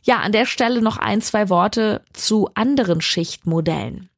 Ja, 0.02 0.18
an 0.20 0.32
der 0.32 0.46
Stelle 0.46 0.82
noch 0.82 0.98
ein, 0.98 1.20
zwei 1.20 1.48
Worte 1.48 2.02
zu 2.12 2.50
anderen 2.54 3.00
Schichtmodellen. 3.00 4.08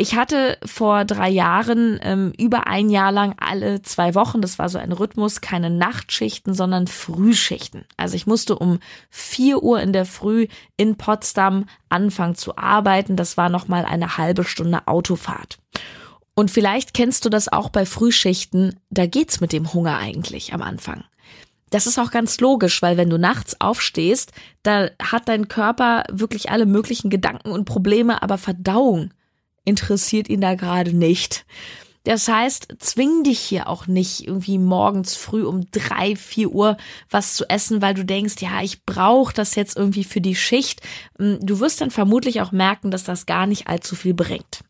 Ich 0.00 0.14
hatte 0.14 0.58
vor 0.64 1.04
drei 1.04 1.28
Jahren 1.28 1.98
ähm, 2.02 2.32
über 2.38 2.68
ein 2.68 2.88
Jahr 2.88 3.10
lang 3.10 3.34
alle 3.40 3.82
zwei 3.82 4.14
Wochen, 4.14 4.40
das 4.40 4.56
war 4.56 4.68
so 4.68 4.78
ein 4.78 4.92
Rhythmus, 4.92 5.40
keine 5.40 5.70
Nachtschichten, 5.70 6.54
sondern 6.54 6.86
Frühschichten. 6.86 7.84
Also 7.96 8.14
ich 8.14 8.24
musste 8.24 8.56
um 8.56 8.78
vier 9.10 9.60
Uhr 9.60 9.80
in 9.80 9.92
der 9.92 10.04
Früh 10.04 10.46
in 10.76 10.94
Potsdam 10.94 11.66
anfangen 11.88 12.36
zu 12.36 12.56
arbeiten. 12.56 13.16
Das 13.16 13.36
war 13.36 13.48
nochmal 13.48 13.84
eine 13.84 14.16
halbe 14.18 14.44
Stunde 14.44 14.86
Autofahrt. 14.86 15.58
Und 16.36 16.52
vielleicht 16.52 16.94
kennst 16.94 17.24
du 17.24 17.28
das 17.28 17.52
auch 17.52 17.68
bei 17.68 17.84
Frühschichten, 17.84 18.78
da 18.90 19.06
geht's 19.06 19.40
mit 19.40 19.52
dem 19.52 19.74
Hunger 19.74 19.98
eigentlich 19.98 20.54
am 20.54 20.62
Anfang. 20.62 21.02
Das 21.70 21.88
ist 21.88 21.98
auch 21.98 22.12
ganz 22.12 22.38
logisch, 22.38 22.82
weil 22.82 22.96
wenn 22.96 23.10
du 23.10 23.18
nachts 23.18 23.60
aufstehst, 23.60 24.30
da 24.62 24.90
hat 25.02 25.28
dein 25.28 25.48
Körper 25.48 26.04
wirklich 26.08 26.50
alle 26.50 26.66
möglichen 26.66 27.10
Gedanken 27.10 27.50
und 27.50 27.64
Probleme, 27.64 28.22
aber 28.22 28.38
Verdauung 28.38 29.10
interessiert 29.68 30.28
ihn 30.28 30.40
da 30.40 30.54
gerade 30.54 30.92
nicht. 30.92 31.44
Das 32.04 32.26
heißt, 32.26 32.76
zwing 32.78 33.22
dich 33.22 33.38
hier 33.38 33.68
auch 33.68 33.86
nicht 33.86 34.26
irgendwie 34.26 34.56
morgens 34.56 35.14
früh 35.14 35.44
um 35.44 35.70
drei, 35.70 36.16
vier 36.16 36.50
Uhr 36.50 36.78
was 37.10 37.34
zu 37.34 37.48
essen, 37.50 37.82
weil 37.82 37.92
du 37.92 38.04
denkst, 38.04 38.36
ja, 38.40 38.62
ich 38.62 38.86
brauche 38.86 39.34
das 39.34 39.56
jetzt 39.56 39.76
irgendwie 39.76 40.04
für 40.04 40.22
die 40.22 40.34
Schicht. 40.34 40.80
Du 41.18 41.60
wirst 41.60 41.82
dann 41.82 41.90
vermutlich 41.90 42.40
auch 42.40 42.50
merken, 42.50 42.90
dass 42.90 43.04
das 43.04 43.26
gar 43.26 43.46
nicht 43.46 43.66
allzu 43.66 43.94
viel 43.94 44.14
bringt. 44.14 44.64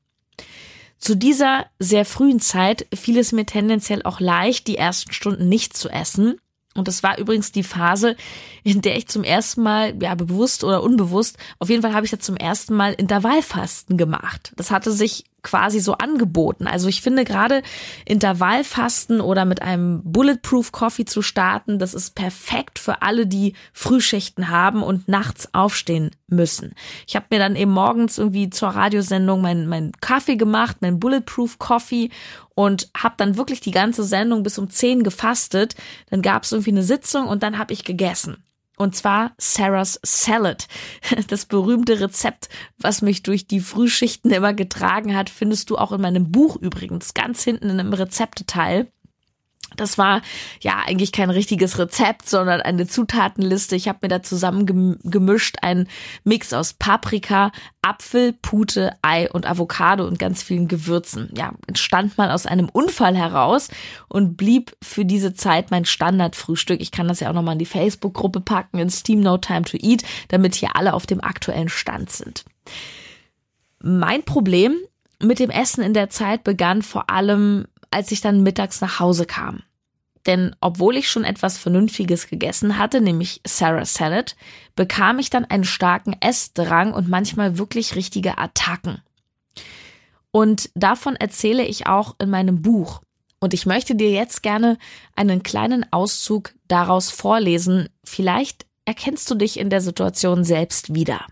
Zu 0.98 1.14
dieser 1.14 1.66
sehr 1.78 2.04
frühen 2.04 2.40
Zeit 2.40 2.88
fiel 2.92 3.18
es 3.18 3.30
mir 3.30 3.46
tendenziell 3.46 4.02
auch 4.02 4.18
leicht, 4.18 4.66
die 4.66 4.76
ersten 4.76 5.12
Stunden 5.12 5.48
nicht 5.48 5.76
zu 5.76 5.88
essen. 5.88 6.40
Und 6.78 6.88
das 6.88 7.02
war 7.02 7.18
übrigens 7.18 7.52
die 7.52 7.62
Phase, 7.62 8.16
in 8.64 8.80
der 8.80 8.96
ich 8.96 9.08
zum 9.08 9.24
ersten 9.24 9.62
Mal, 9.62 9.94
ja, 10.02 10.14
bewusst 10.14 10.64
oder 10.64 10.82
unbewusst, 10.82 11.36
auf 11.58 11.68
jeden 11.68 11.82
Fall 11.82 11.94
habe 11.94 12.06
ich 12.06 12.10
da 12.10 12.18
zum 12.18 12.36
ersten 12.36 12.74
Mal 12.74 12.92
Intervallfasten 12.92 13.96
gemacht. 13.96 14.52
Das 14.56 14.70
hatte 14.70 14.92
sich 14.92 15.24
quasi 15.42 15.80
so 15.80 15.94
angeboten. 15.94 16.66
Also 16.66 16.88
ich 16.88 17.00
finde 17.00 17.24
gerade 17.24 17.62
Intervallfasten 18.04 19.20
oder 19.20 19.44
mit 19.44 19.62
einem 19.62 20.02
Bulletproof 20.04 20.72
Coffee 20.72 21.04
zu 21.04 21.22
starten, 21.22 21.78
das 21.78 21.94
ist 21.94 22.14
perfekt 22.14 22.78
für 22.78 23.02
alle, 23.02 23.26
die 23.26 23.54
Frühschichten 23.72 24.48
haben 24.48 24.82
und 24.82 25.08
nachts 25.08 25.54
aufstehen 25.54 26.10
müssen. 26.26 26.74
Ich 27.06 27.16
habe 27.16 27.26
mir 27.30 27.38
dann 27.38 27.56
eben 27.56 27.70
morgens 27.70 28.18
irgendwie 28.18 28.50
zur 28.50 28.70
Radiosendung 28.70 29.40
meinen 29.40 29.68
mein 29.68 29.92
Kaffee 30.00 30.36
gemacht, 30.36 30.78
mein 30.80 30.98
Bulletproof 30.98 31.58
Coffee 31.58 32.10
und 32.58 32.90
habe 32.96 33.14
dann 33.18 33.36
wirklich 33.36 33.60
die 33.60 33.70
ganze 33.70 34.02
Sendung 34.02 34.42
bis 34.42 34.58
um 34.58 34.68
zehn 34.68 35.04
gefastet. 35.04 35.76
Dann 36.10 36.22
gab 36.22 36.42
es 36.42 36.50
irgendwie 36.50 36.72
eine 36.72 36.82
Sitzung 36.82 37.28
und 37.28 37.44
dann 37.44 37.56
habe 37.56 37.72
ich 37.72 37.84
gegessen. 37.84 38.42
Und 38.76 38.96
zwar 38.96 39.30
Sarah's 39.38 40.00
Salad. 40.02 40.66
Das 41.28 41.46
berühmte 41.46 42.00
Rezept, 42.00 42.48
was 42.76 43.00
mich 43.00 43.22
durch 43.22 43.46
die 43.46 43.60
Frühschichten 43.60 44.32
immer 44.32 44.54
getragen 44.54 45.14
hat, 45.14 45.30
findest 45.30 45.70
du 45.70 45.78
auch 45.78 45.92
in 45.92 46.00
meinem 46.00 46.32
Buch 46.32 46.56
übrigens, 46.56 47.14
ganz 47.14 47.44
hinten 47.44 47.70
in 47.70 47.78
einem 47.78 47.92
Rezepteteil. 47.92 48.90
Das 49.80 49.98
war 49.98 50.22
ja 50.60 50.82
eigentlich 50.86 51.12
kein 51.12 51.30
richtiges 51.30 51.78
Rezept, 51.78 52.28
sondern 52.28 52.60
eine 52.60 52.86
Zutatenliste. 52.86 53.76
Ich 53.76 53.88
habe 53.88 54.00
mir 54.02 54.08
da 54.08 54.22
zusammen 54.22 54.98
gemischt 55.02 55.56
einen 55.62 55.88
Mix 56.24 56.52
aus 56.52 56.74
Paprika, 56.74 57.52
Apfel, 57.82 58.32
Pute, 58.32 58.92
Ei 59.02 59.30
und 59.30 59.46
Avocado 59.46 60.06
und 60.06 60.18
ganz 60.18 60.42
vielen 60.42 60.68
Gewürzen. 60.68 61.30
Ja, 61.34 61.52
entstand 61.66 62.18
mal 62.18 62.30
aus 62.30 62.46
einem 62.46 62.68
Unfall 62.68 63.16
heraus 63.16 63.68
und 64.08 64.36
blieb 64.36 64.76
für 64.82 65.04
diese 65.04 65.32
Zeit 65.32 65.70
mein 65.70 65.84
Standardfrühstück. 65.84 66.80
Ich 66.80 66.90
kann 66.90 67.08
das 67.08 67.20
ja 67.20 67.30
auch 67.30 67.34
nochmal 67.34 67.54
in 67.54 67.60
die 67.60 67.66
Facebook-Gruppe 67.66 68.40
packen, 68.40 68.78
in 68.78 68.90
Steam 68.90 69.20
No 69.20 69.38
Time 69.38 69.62
to 69.62 69.78
Eat, 69.80 70.02
damit 70.28 70.54
hier 70.54 70.76
alle 70.76 70.94
auf 70.94 71.06
dem 71.06 71.22
aktuellen 71.22 71.68
Stand 71.68 72.10
sind. 72.10 72.44
Mein 73.80 74.24
Problem 74.24 74.76
mit 75.20 75.38
dem 75.38 75.50
Essen 75.50 75.82
in 75.82 75.94
der 75.94 76.10
Zeit 76.10 76.44
begann 76.44 76.82
vor 76.82 77.10
allem 77.10 77.66
als 77.90 78.12
ich 78.12 78.20
dann 78.20 78.42
mittags 78.42 78.80
nach 78.80 79.00
Hause 79.00 79.26
kam. 79.26 79.62
Denn 80.28 80.54
obwohl 80.60 80.98
ich 80.98 81.10
schon 81.10 81.24
etwas 81.24 81.56
Vernünftiges 81.56 82.28
gegessen 82.28 82.76
hatte, 82.76 83.00
nämlich 83.00 83.40
Sarah 83.46 83.86
Salad, 83.86 84.36
bekam 84.76 85.18
ich 85.18 85.30
dann 85.30 85.46
einen 85.46 85.64
starken 85.64 86.14
Essdrang 86.20 86.92
und 86.92 87.08
manchmal 87.08 87.56
wirklich 87.56 87.96
richtige 87.96 88.36
Attacken. 88.36 89.02
Und 90.30 90.70
davon 90.74 91.16
erzähle 91.16 91.64
ich 91.64 91.86
auch 91.86 92.14
in 92.20 92.28
meinem 92.28 92.60
Buch. 92.60 93.00
Und 93.40 93.54
ich 93.54 93.64
möchte 93.64 93.94
dir 93.94 94.10
jetzt 94.10 94.42
gerne 94.42 94.76
einen 95.16 95.42
kleinen 95.42 95.90
Auszug 95.92 96.52
daraus 96.66 97.10
vorlesen. 97.10 97.88
Vielleicht 98.04 98.66
erkennst 98.84 99.30
du 99.30 99.34
dich 99.34 99.58
in 99.58 99.70
der 99.70 99.80
Situation 99.80 100.44
selbst 100.44 100.94
wieder. 100.94 101.24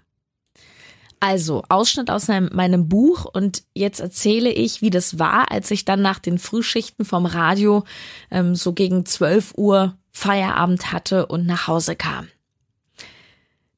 Also, 1.19 1.63
Ausschnitt 1.69 2.11
aus 2.11 2.29
meinem 2.29 2.89
Buch 2.89 3.25
und 3.25 3.63
jetzt 3.75 4.01
erzähle 4.01 4.51
ich, 4.51 4.83
wie 4.83 4.91
das 4.91 5.19
war, 5.19 5.51
als 5.51 5.71
ich 5.71 5.85
dann 5.85 6.03
nach 6.03 6.19
den 6.19 6.39
Frühschichten 6.39 7.05
vom 7.05 7.25
Radio 7.25 7.85
ähm, 8.31 8.55
so 8.55 8.73
gegen 8.75 9.07
12 9.07 9.55
Uhr 9.57 9.97
Feierabend 10.13 10.93
hatte 10.93 11.27
und 11.27 11.47
nach 11.47 11.69
Hause 11.69 11.97
kam. 11.97 12.29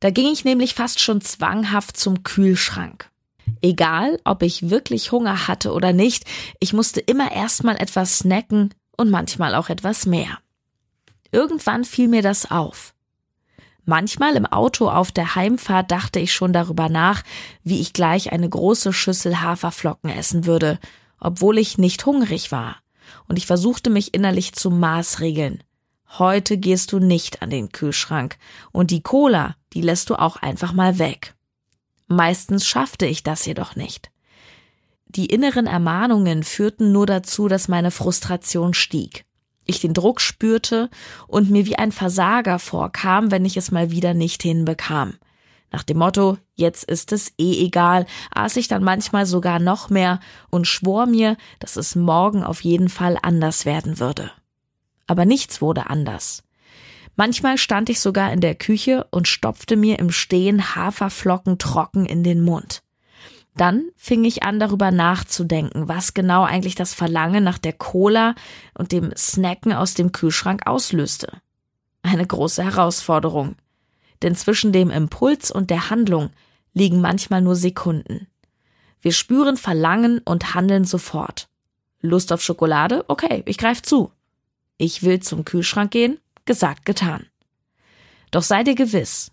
Da 0.00 0.11
ging 0.11 0.26
ich 0.26 0.45
nämlich 0.45 0.75
fast 0.75 1.00
schon 1.00 1.21
zwanghaft 1.21 1.97
zum 1.97 2.23
Kühlschrank. 2.23 3.11
Egal, 3.62 4.21
ob 4.25 4.42
ich 4.42 4.71
wirklich 4.71 5.11
Hunger 5.11 5.49
hatte 5.49 5.73
oder 5.73 5.92
nicht, 5.92 6.25
ich 6.61 6.73
musste 6.73 7.00
immer 7.00 7.33
erstmal 7.33 7.76
etwas 7.76 8.18
snacken 8.18 8.75
und 8.97 9.11
manchmal 9.11 9.54
auch 9.54 9.68
etwas 9.68 10.07
mehr. 10.07 10.38
Irgendwann 11.33 11.85
fiel 11.85 12.09
mir 12.09 12.23
das 12.23 12.50
auf. 12.50 12.95
Manchmal 13.88 14.37
im 14.37 14.45
Auto 14.45 14.90
auf 14.90 15.12
der 15.12 15.35
Heimfahrt 15.35 15.90
dachte 15.90 16.21
ich 16.21 16.35
schon 16.35 16.52
darüber 16.52 16.90
nach, 16.90 17.23
wie 17.64 17.80
ich 17.80 17.95
gleich 17.95 18.33
eine 18.33 18.47
große 18.47 18.92
Schüssel 18.92 19.40
Haferflocken 19.40 20.11
essen 20.11 20.45
würde, 20.45 20.78
obwohl 21.18 21.57
ich 21.57 21.78
nicht 21.78 22.04
hungrig 22.04 22.52
war. 22.52 22.76
Und 23.28 23.38
ich 23.38 23.47
versuchte 23.47 23.88
mich 23.88 24.12
innerlich 24.12 24.52
zu 24.52 24.68
maßregeln. 24.71 25.64
Heute 26.18 26.59
gehst 26.59 26.92
du 26.92 26.99
nicht 26.99 27.40
an 27.40 27.49
den 27.49 27.73
Kühlschrank 27.73 28.37
und 28.73 28.90
die 28.90 29.00
Cola, 29.00 29.57
die 29.73 29.80
lässt 29.80 30.11
du 30.11 30.16
auch 30.16 30.37
einfach 30.37 30.75
mal 30.75 30.99
weg. 30.99 31.35
Meistens 32.09 32.66
schaffte 32.66 33.07
ich 33.07 33.23
das 33.23 33.47
jedoch 33.47 33.75
nicht. 33.75 34.11
Die 35.07 35.25
inneren 35.25 35.66
Ermahnungen 35.66 36.42
führten 36.42 36.92
nur 36.92 37.07
dazu, 37.07 37.49
dass 37.49 37.68
meine 37.68 37.90
Frustration 37.90 38.75
stieg 38.75 39.25
ich 39.68 39.80
den 39.80 39.94
Druck 39.94 40.20
spürte 40.20 40.90
und 41.28 41.50
mir 41.50 41.66
wie 41.66 41.76
ein 41.76 41.92
Versager 41.92 42.58
vorkam, 42.58 43.30
wenn 43.30 43.44
ich 43.44 43.56
es 43.56 43.70
mal 43.70 43.92
wieder 43.92 44.14
nicht 44.14 44.42
hinbekam. 44.42 45.14
Nach 45.70 45.82
dem 45.82 45.98
Motto, 45.98 46.38
jetzt 46.54 46.84
ist 46.84 47.12
es 47.12 47.32
eh 47.38 47.64
egal, 47.64 48.06
aß 48.34 48.56
ich 48.56 48.68
dann 48.68 48.82
manchmal 48.82 49.26
sogar 49.26 49.58
noch 49.58 49.90
mehr 49.90 50.18
und 50.50 50.66
schwor 50.66 51.06
mir, 51.06 51.37
dass 51.60 51.76
es 51.76 51.94
morgen 51.94 52.42
auf 52.42 52.62
jeden 52.62 52.88
Fall 52.88 53.18
anders 53.22 53.66
werden 53.66 54.00
würde. 54.00 54.32
Aber 55.06 55.26
nichts 55.26 55.60
wurde 55.60 55.90
anders. 55.90 56.42
Manchmal 57.16 57.58
stand 57.58 57.90
ich 57.90 58.00
sogar 58.00 58.32
in 58.32 58.40
der 58.40 58.54
Küche 58.54 59.06
und 59.10 59.28
stopfte 59.28 59.76
mir 59.76 59.98
im 59.98 60.10
Stehen 60.10 60.75
Haferflocken 60.75 61.58
trocken 61.58 62.06
in 62.06 62.22
den 62.22 62.40
Mund. 62.40 62.82
Dann 63.58 63.90
fing 63.96 64.24
ich 64.24 64.44
an, 64.44 64.60
darüber 64.60 64.92
nachzudenken, 64.92 65.88
was 65.88 66.14
genau 66.14 66.44
eigentlich 66.44 66.76
das 66.76 66.94
Verlangen 66.94 67.42
nach 67.42 67.58
der 67.58 67.72
Cola 67.72 68.36
und 68.72 68.92
dem 68.92 69.12
Snacken 69.16 69.72
aus 69.72 69.94
dem 69.94 70.12
Kühlschrank 70.12 70.62
auslöste. 70.66 71.42
Eine 72.02 72.24
große 72.24 72.62
Herausforderung. 72.62 73.56
Denn 74.22 74.36
zwischen 74.36 74.72
dem 74.72 74.90
Impuls 74.90 75.50
und 75.50 75.70
der 75.70 75.90
Handlung 75.90 76.30
liegen 76.72 77.00
manchmal 77.00 77.42
nur 77.42 77.56
Sekunden. 77.56 78.28
Wir 79.00 79.12
spüren 79.12 79.56
Verlangen 79.56 80.20
und 80.20 80.54
handeln 80.54 80.84
sofort. 80.84 81.48
Lust 82.00 82.32
auf 82.32 82.40
Schokolade? 82.40 83.04
Okay, 83.08 83.42
ich 83.44 83.58
greif 83.58 83.82
zu. 83.82 84.12
Ich 84.76 85.02
will 85.02 85.18
zum 85.18 85.44
Kühlschrank 85.44 85.90
gehen? 85.90 86.20
Gesagt, 86.44 86.84
getan. 86.84 87.26
Doch 88.30 88.42
sei 88.42 88.62
dir 88.62 88.76
gewiss, 88.76 89.32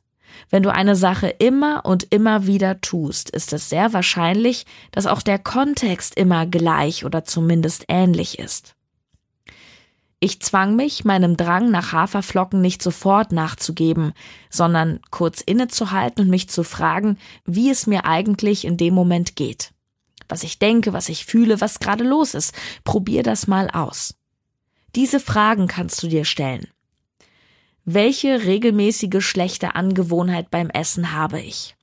wenn 0.49 0.63
du 0.63 0.73
eine 0.73 0.95
Sache 0.95 1.27
immer 1.27 1.85
und 1.85 2.03
immer 2.11 2.47
wieder 2.47 2.81
tust, 2.81 3.29
ist 3.29 3.53
es 3.53 3.69
sehr 3.69 3.93
wahrscheinlich, 3.93 4.65
dass 4.91 5.07
auch 5.07 5.21
der 5.21 5.39
Kontext 5.39 6.15
immer 6.15 6.45
gleich 6.45 7.05
oder 7.05 7.23
zumindest 7.23 7.85
ähnlich 7.87 8.39
ist. 8.39 8.75
Ich 10.19 10.41
zwang 10.41 10.75
mich, 10.75 11.05
meinem 11.05 11.37
Drang 11.37 11.69
nach 11.71 11.91
Haferflocken 11.91 12.61
nicht 12.61 12.81
sofort 12.81 13.31
nachzugeben, 13.31 14.13
sondern 14.49 14.99
kurz 15.11 15.41
innezuhalten 15.41 16.23
und 16.23 16.29
mich 16.29 16.49
zu 16.49 16.63
fragen, 16.63 17.17
wie 17.45 17.69
es 17.69 17.85
mir 17.85 18.05
eigentlich 18.05 18.65
in 18.65 18.77
dem 18.77 18.93
Moment 18.93 19.35
geht. 19.35 19.71
Was 20.27 20.43
ich 20.43 20.57
denke, 20.57 20.93
was 20.93 21.09
ich 21.09 21.25
fühle, 21.25 21.61
was 21.61 21.79
gerade 21.79 22.03
los 22.03 22.33
ist. 22.33 22.53
Probier 22.83 23.21
das 23.21 23.47
mal 23.47 23.69
aus. 23.69 24.15
Diese 24.95 25.19
Fragen 25.19 25.67
kannst 25.67 26.01
du 26.01 26.07
dir 26.07 26.25
stellen. 26.25 26.67
Welche 27.87 28.45
regelmäßige 28.45 29.23
schlechte 29.23 29.75
Angewohnheit 29.75 30.49
beim 30.49 30.71
Essen 30.71 31.11
habe 31.11 31.39
ich? 31.39 31.75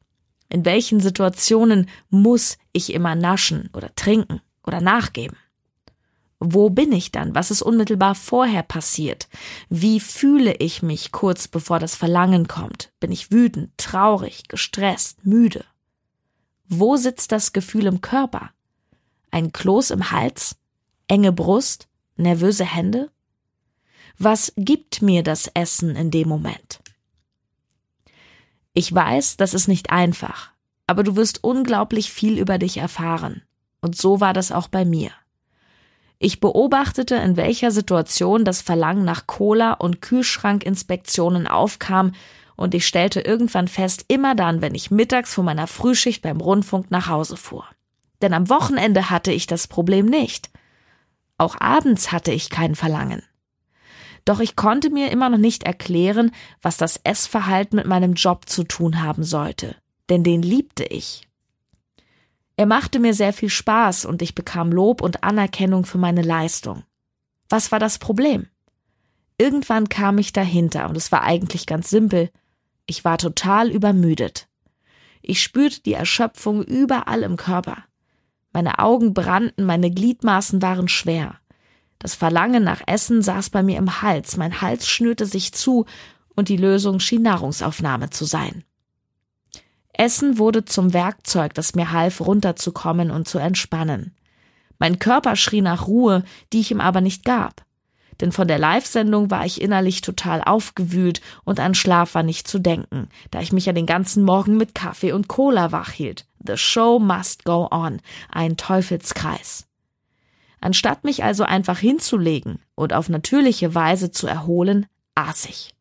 In 0.49 0.65
welchen 0.65 0.99
Situationen 0.99 1.89
muss 2.11 2.59
ich 2.73 2.93
immer 2.93 3.15
naschen 3.15 3.71
oder 3.73 3.95
trinken 3.95 4.41
oder 4.67 4.81
nachgeben? 4.81 5.37
Wo 6.41 6.71
bin 6.71 6.91
ich 6.91 7.13
dann? 7.13 7.37
Was 7.37 7.53
ist 7.53 7.63
unmittelbar 7.63 8.17
vorher 8.17 8.65
passiert? 8.65 9.29
Wie 9.69 10.01
fühle 10.01 10.57
ich 10.57 10.83
mich 10.83 11.13
kurz 11.13 11.47
bevor 11.47 11.79
das 11.79 11.95
Verlangen 11.95 12.49
kommt? 12.49 12.93
Bin 12.99 13.13
ich 13.13 13.31
wütend, 13.31 13.71
traurig, 13.79 14.49
gestresst, 14.49 15.25
müde? 15.25 15.65
Wo 16.67 16.97
sitzt 16.97 17.31
das 17.31 17.53
Gefühl 17.53 17.87
im 17.87 18.01
Körper? 18.01 18.51
Ein 19.31 19.53
Kloß 19.53 19.93
im 19.93 20.11
Hals? 20.11 20.57
Enge 21.07 21.31
Brust? 21.31 21.87
Nervöse 22.17 22.65
Hände? 22.65 23.13
Was 24.19 24.53
gibt 24.57 25.03
mir 25.03 25.23
das 25.23 25.51
Essen 25.55 25.97
in 25.97 26.11
dem 26.11 26.29
Moment? 26.29 26.81
Ich 28.75 28.93
weiß, 28.95 29.37
das 29.37 29.55
ist 29.55 29.69
nicht 29.69 29.91
einfach, 29.91 30.51
aber 30.87 31.03
du 31.03 31.17
wirst 31.17 31.45
unglaublich 31.45 32.13
viel 32.13 32.39
über 32.39 32.59
dich 32.59 32.79
erfahren. 32.79 33.43
Und 33.81 33.97
so 33.97 34.21
war 34.21 34.33
das 34.33 34.53
auch 34.53 34.69
bei 34.69 34.85
mir. 34.85 35.11
Ich 36.19 36.39
beobachtete, 36.39 37.17
in 37.17 37.37
welcher 37.37 37.73
Situation 37.73 38.45
das 38.45 38.63
Verlangen 38.63 39.05
nach 39.05 39.27
Cola 39.27 39.73
und 39.73 40.01
Kühlschrankinspektionen 40.01 41.49
aufkam, 41.49 42.13
und 42.55 42.75
ich 42.75 42.87
stellte 42.87 43.21
irgendwann 43.21 43.67
fest, 43.67 44.05
immer 44.09 44.37
dann, 44.37 44.61
wenn 44.61 44.75
ich 44.75 44.91
mittags 44.91 45.35
vor 45.35 45.43
meiner 45.43 45.67
Frühschicht 45.67 46.23
beim 46.23 46.41
Rundfunk 46.41 46.91
nach 46.91 47.09
Hause 47.09 47.37
fuhr. 47.37 47.67
Denn 48.21 48.35
am 48.35 48.49
Wochenende 48.49 49.11
hatte 49.11 49.33
ich 49.33 49.49
das 49.49 49.67
Problem 49.67 50.07
nicht. 50.07 50.51
Auch 51.39 51.57
abends 51.59 52.13
hatte 52.13 52.31
ich 52.31 52.51
kein 52.51 52.77
Verlangen. 52.77 53.23
Doch 54.25 54.41
ich 54.41 54.57
konnte 54.57 54.91
mir 54.91 55.11
immer 55.11 55.29
noch 55.29 55.39
nicht 55.39 55.65
erklären, 55.65 56.31
was 56.61 56.77
das 56.77 57.01
Essverhalten 57.03 57.77
mit 57.77 57.87
meinem 57.87 58.15
Job 58.15 58.49
zu 58.49 58.65
tun 58.65 59.03
haben 59.03 59.25
sollte, 59.25 59.77
denn 60.11 60.23
den 60.23 60.43
liebte 60.43 60.85
ich. 60.85 61.27
Er 62.57 62.67
machte 62.67 63.01
mir 63.01 63.15
sehr 63.15 63.33
viel 63.33 63.49
Spaß 63.49 64.05
und 64.05 64.23
ich 64.23 64.35
bekam 64.35 64.71
Lob 64.71 65.01
und 65.01 65.25
Anerkennung 65.25 65.85
für 65.85 65.99
meine 65.99 66.23
Leistung. 66.23 66.85
Was 67.49 67.73
war 67.73 67.79
das 67.79 67.99
Problem? 67.99 68.47
Irgendwann 69.39 69.89
kam 69.89 70.19
ich 70.19 70.33
dahinter 70.33 70.89
und 70.89 70.97
es 70.97 71.11
war 71.11 71.23
eigentlich 71.23 71.67
ganz 71.67 71.91
simpel. 71.91 72.31
Ich 72.87 73.05
war 73.05 73.19
total 73.19 73.71
übermüdet. 73.71 74.49
Ich 75.23 75.43
spürte 75.43 75.83
die 75.83 75.95
Erschöpfung 75.95 76.63
überall 76.63 77.23
im 77.23 77.37
Körper. 77.37 77.85
Meine 78.53 78.79
Augen 78.79 79.15
brannten, 79.15 79.65
meine 79.65 79.91
Gliedmaßen 79.91 80.61
waren 80.63 80.89
schwer. 80.89 81.39
Das 82.03 82.17
Verlangen 82.17 82.65
nach 82.65 82.83
Essen 82.89 83.23
saß 83.23 83.51
bei 83.51 83.63
mir 83.63 83.79
im 83.79 84.03
Hals, 84.03 84.37
mein 84.37 84.61
Hals 84.61 84.89
schnürte 84.89 85.25
sich 85.25 85.53
zu, 85.53 85.87
und 86.35 86.49
die 86.49 86.57
Lösung 86.57 86.99
schien 86.99 87.23
Nahrungsaufnahme 87.23 88.11
zu 88.11 88.25
sein. 88.25 88.65
Essen 89.93 90.37
wurde 90.37 90.65
zum 90.65 90.95
Werkzeug, 90.95 91.55
das 91.55 91.77
mir 91.77 91.93
half, 91.93 92.21
runterzukommen 92.21 93.13
und 93.13 93.29
zu 93.29 93.39
entspannen. 93.39 94.17
Mein 94.81 94.99
Körper 94.99 95.37
schrie 95.37 95.61
nach 95.61 95.87
Ruhe, 95.87 96.25
die 96.53 96.59
ich 96.59 96.73
ihm 96.73 96.81
aber 96.81 97.01
nicht 97.01 97.25
gab. 97.25 97.65
Denn 98.21 98.33
von 98.33 98.49
der 98.49 98.59
Live-Sendung 98.59 99.31
war 99.31 99.47
ich 99.47 99.61
innerlich 99.61 100.01
total 100.01 100.43
aufgewühlt 100.43 101.21
und 101.45 101.61
an 101.61 101.77
Schlaf 101.77 102.17
war 102.17 102.25
nicht 102.25 102.49
zu 102.49 102.59
denken, 102.59 103.11
da 103.31 103.41
ich 103.41 103.53
mich 103.53 103.67
ja 103.67 103.73
den 103.73 103.87
ganzen 103.87 104.25
Morgen 104.25 104.57
mit 104.57 104.75
Kaffee 104.75 105.13
und 105.13 105.29
Cola 105.29 105.71
wach 105.71 105.91
hielt. 105.91 106.27
The 106.45 106.57
show 106.57 106.99
must 106.99 107.45
go 107.45 107.69
on. 107.71 108.01
Ein 108.29 108.57
Teufelskreis. 108.57 109.69
Anstatt 110.63 111.03
mich 111.03 111.25
also 111.25 111.43
einfach 111.43 111.79
hinzulegen 111.79 112.61
und 112.77 112.93
auf 112.93 113.09
natürliche 113.09 113.75
Weise 113.75 114.13
zu 114.13 114.29
erholen, 114.29 114.87
aß 115.17 115.47
ich. 115.47 115.75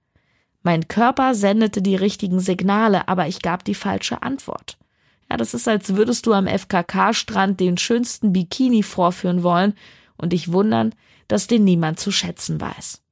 Mein 0.64 0.88
Körper 0.88 1.36
sendete 1.36 1.84
die 1.84 1.96
richtigen 1.96 2.40
Signale, 2.40 3.08
aber 3.08 3.28
ich 3.28 3.44
gab 3.44 3.64
die 3.64 3.76
falsche 3.76 4.24
Antwort. 4.24 4.80
Ja, 5.30 5.38
das 5.38 5.54
ist, 5.54 5.68
als 5.68 5.96
würdest 5.96 6.26
du 6.26 6.34
am 6.34 6.48
FKK-Strand 6.48 7.60
den 7.60 7.78
schönsten 7.78 8.34
Bikini 8.34 8.82
vorführen 8.82 9.44
wollen 9.44 9.76
und 10.18 10.34
dich 10.34 10.52
wundern, 10.52 10.96
dass 11.28 11.46
den 11.46 11.64
niemand 11.64 12.00
zu 12.00 12.12
schätzen 12.12 12.60
weiß. 12.60 13.04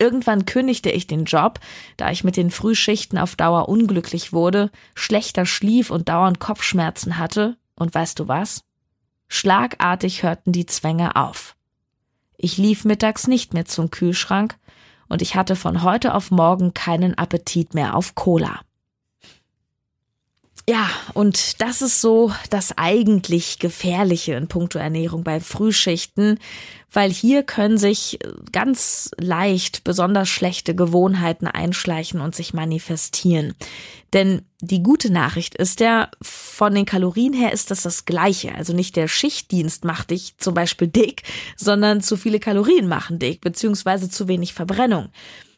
Irgendwann 0.00 0.44
kündigte 0.44 0.90
ich 0.90 1.06
den 1.06 1.24
Job, 1.24 1.60
da 1.96 2.10
ich 2.10 2.24
mit 2.24 2.36
den 2.36 2.50
Frühschichten 2.50 3.16
auf 3.16 3.36
Dauer 3.36 3.68
unglücklich 3.68 4.32
wurde, 4.32 4.72
schlechter 4.96 5.46
schlief 5.46 5.90
und 5.90 6.08
dauernd 6.08 6.40
Kopfschmerzen 6.40 7.16
hatte, 7.16 7.56
und 7.76 7.94
weißt 7.94 8.18
du 8.18 8.26
was? 8.26 8.64
Schlagartig 9.34 10.24
hörten 10.24 10.52
die 10.52 10.66
Zwänge 10.66 11.16
auf. 11.16 11.56
Ich 12.36 12.58
lief 12.58 12.84
mittags 12.84 13.28
nicht 13.28 13.54
mehr 13.54 13.64
zum 13.64 13.90
Kühlschrank 13.90 14.58
und 15.08 15.22
ich 15.22 15.36
hatte 15.36 15.56
von 15.56 15.82
heute 15.82 16.14
auf 16.14 16.30
morgen 16.30 16.74
keinen 16.74 17.16
Appetit 17.16 17.72
mehr 17.72 17.96
auf 17.96 18.14
Cola. 18.14 18.60
Ja, 20.68 20.88
und 21.14 21.60
das 21.60 21.82
ist 21.82 22.00
so 22.00 22.32
das 22.50 22.72
eigentlich 22.76 23.58
Gefährliche 23.58 24.34
in 24.34 24.46
puncto 24.46 24.78
Ernährung 24.78 25.24
bei 25.24 25.40
Frühschichten, 25.40 26.38
weil 26.92 27.10
hier 27.10 27.42
können 27.42 27.78
sich 27.78 28.20
ganz 28.52 29.10
leicht 29.18 29.82
besonders 29.82 30.28
schlechte 30.28 30.76
Gewohnheiten 30.76 31.48
einschleichen 31.48 32.20
und 32.20 32.36
sich 32.36 32.54
manifestieren. 32.54 33.54
Denn 34.12 34.42
die 34.60 34.84
gute 34.84 35.10
Nachricht 35.10 35.56
ist 35.56 35.80
ja, 35.80 36.10
von 36.20 36.74
den 36.74 36.86
Kalorien 36.86 37.32
her 37.32 37.52
ist 37.52 37.72
das 37.72 37.82
das 37.82 38.04
Gleiche. 38.04 38.54
Also 38.54 38.72
nicht 38.72 38.94
der 38.94 39.08
Schichtdienst 39.08 39.84
macht 39.84 40.10
dich 40.10 40.36
zum 40.36 40.54
Beispiel 40.54 40.86
dick, 40.86 41.24
sondern 41.56 42.02
zu 42.02 42.16
viele 42.16 42.38
Kalorien 42.38 42.86
machen 42.86 43.18
dick, 43.18 43.40
beziehungsweise 43.40 44.10
zu 44.10 44.28
wenig 44.28 44.54
Verbrennung. 44.54 45.08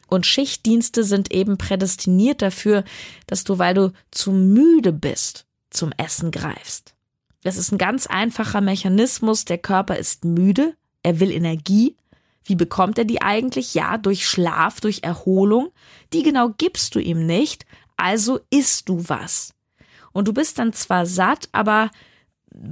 Und 0.07 0.25
Schichtdienste 0.25 1.03
sind 1.03 1.33
eben 1.33 1.57
prädestiniert 1.57 2.41
dafür, 2.41 2.83
dass 3.27 3.43
du, 3.43 3.57
weil 3.57 3.73
du 3.73 3.91
zu 4.11 4.31
müde 4.31 4.93
bist, 4.93 5.45
zum 5.69 5.91
Essen 5.97 6.31
greifst. 6.31 6.95
Das 7.43 7.57
ist 7.57 7.71
ein 7.71 7.77
ganz 7.77 8.07
einfacher 8.07 8.61
Mechanismus. 8.61 9.45
Der 9.45 9.57
Körper 9.57 9.97
ist 9.97 10.25
müde, 10.25 10.75
er 11.03 11.19
will 11.19 11.31
Energie. 11.31 11.95
Wie 12.43 12.55
bekommt 12.55 12.97
er 12.97 13.05
die 13.05 13.21
eigentlich? 13.21 13.73
Ja, 13.73 13.97
durch 13.97 14.27
Schlaf, 14.27 14.79
durch 14.79 14.99
Erholung. 15.03 15.69
Die 16.13 16.23
genau 16.23 16.49
gibst 16.57 16.95
du 16.95 16.99
ihm 16.99 17.25
nicht, 17.25 17.65
also 17.97 18.39
isst 18.49 18.89
du 18.89 19.03
was. 19.07 19.53
Und 20.11 20.27
du 20.27 20.33
bist 20.33 20.59
dann 20.59 20.73
zwar 20.73 21.05
satt, 21.05 21.49
aber 21.51 21.91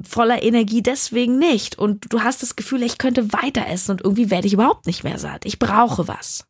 voller 0.04 0.44
Energie 0.44 0.82
deswegen 0.82 1.40
nicht. 1.40 1.78
Und 1.78 2.12
du 2.12 2.22
hast 2.22 2.42
das 2.42 2.56
Gefühl, 2.56 2.84
ich 2.84 2.98
könnte 2.98 3.34
weiter 3.34 3.68
essen 3.68 3.92
und 3.92 4.02
irgendwie 4.02 4.30
werde 4.30 4.48
ich 4.48 4.54
überhaupt 4.54 4.86
nicht 4.86 5.04
mehr 5.04 5.20
satt. 5.20 5.46
Ich 5.46 5.60
brauche 5.60 6.08
was. 6.08 6.46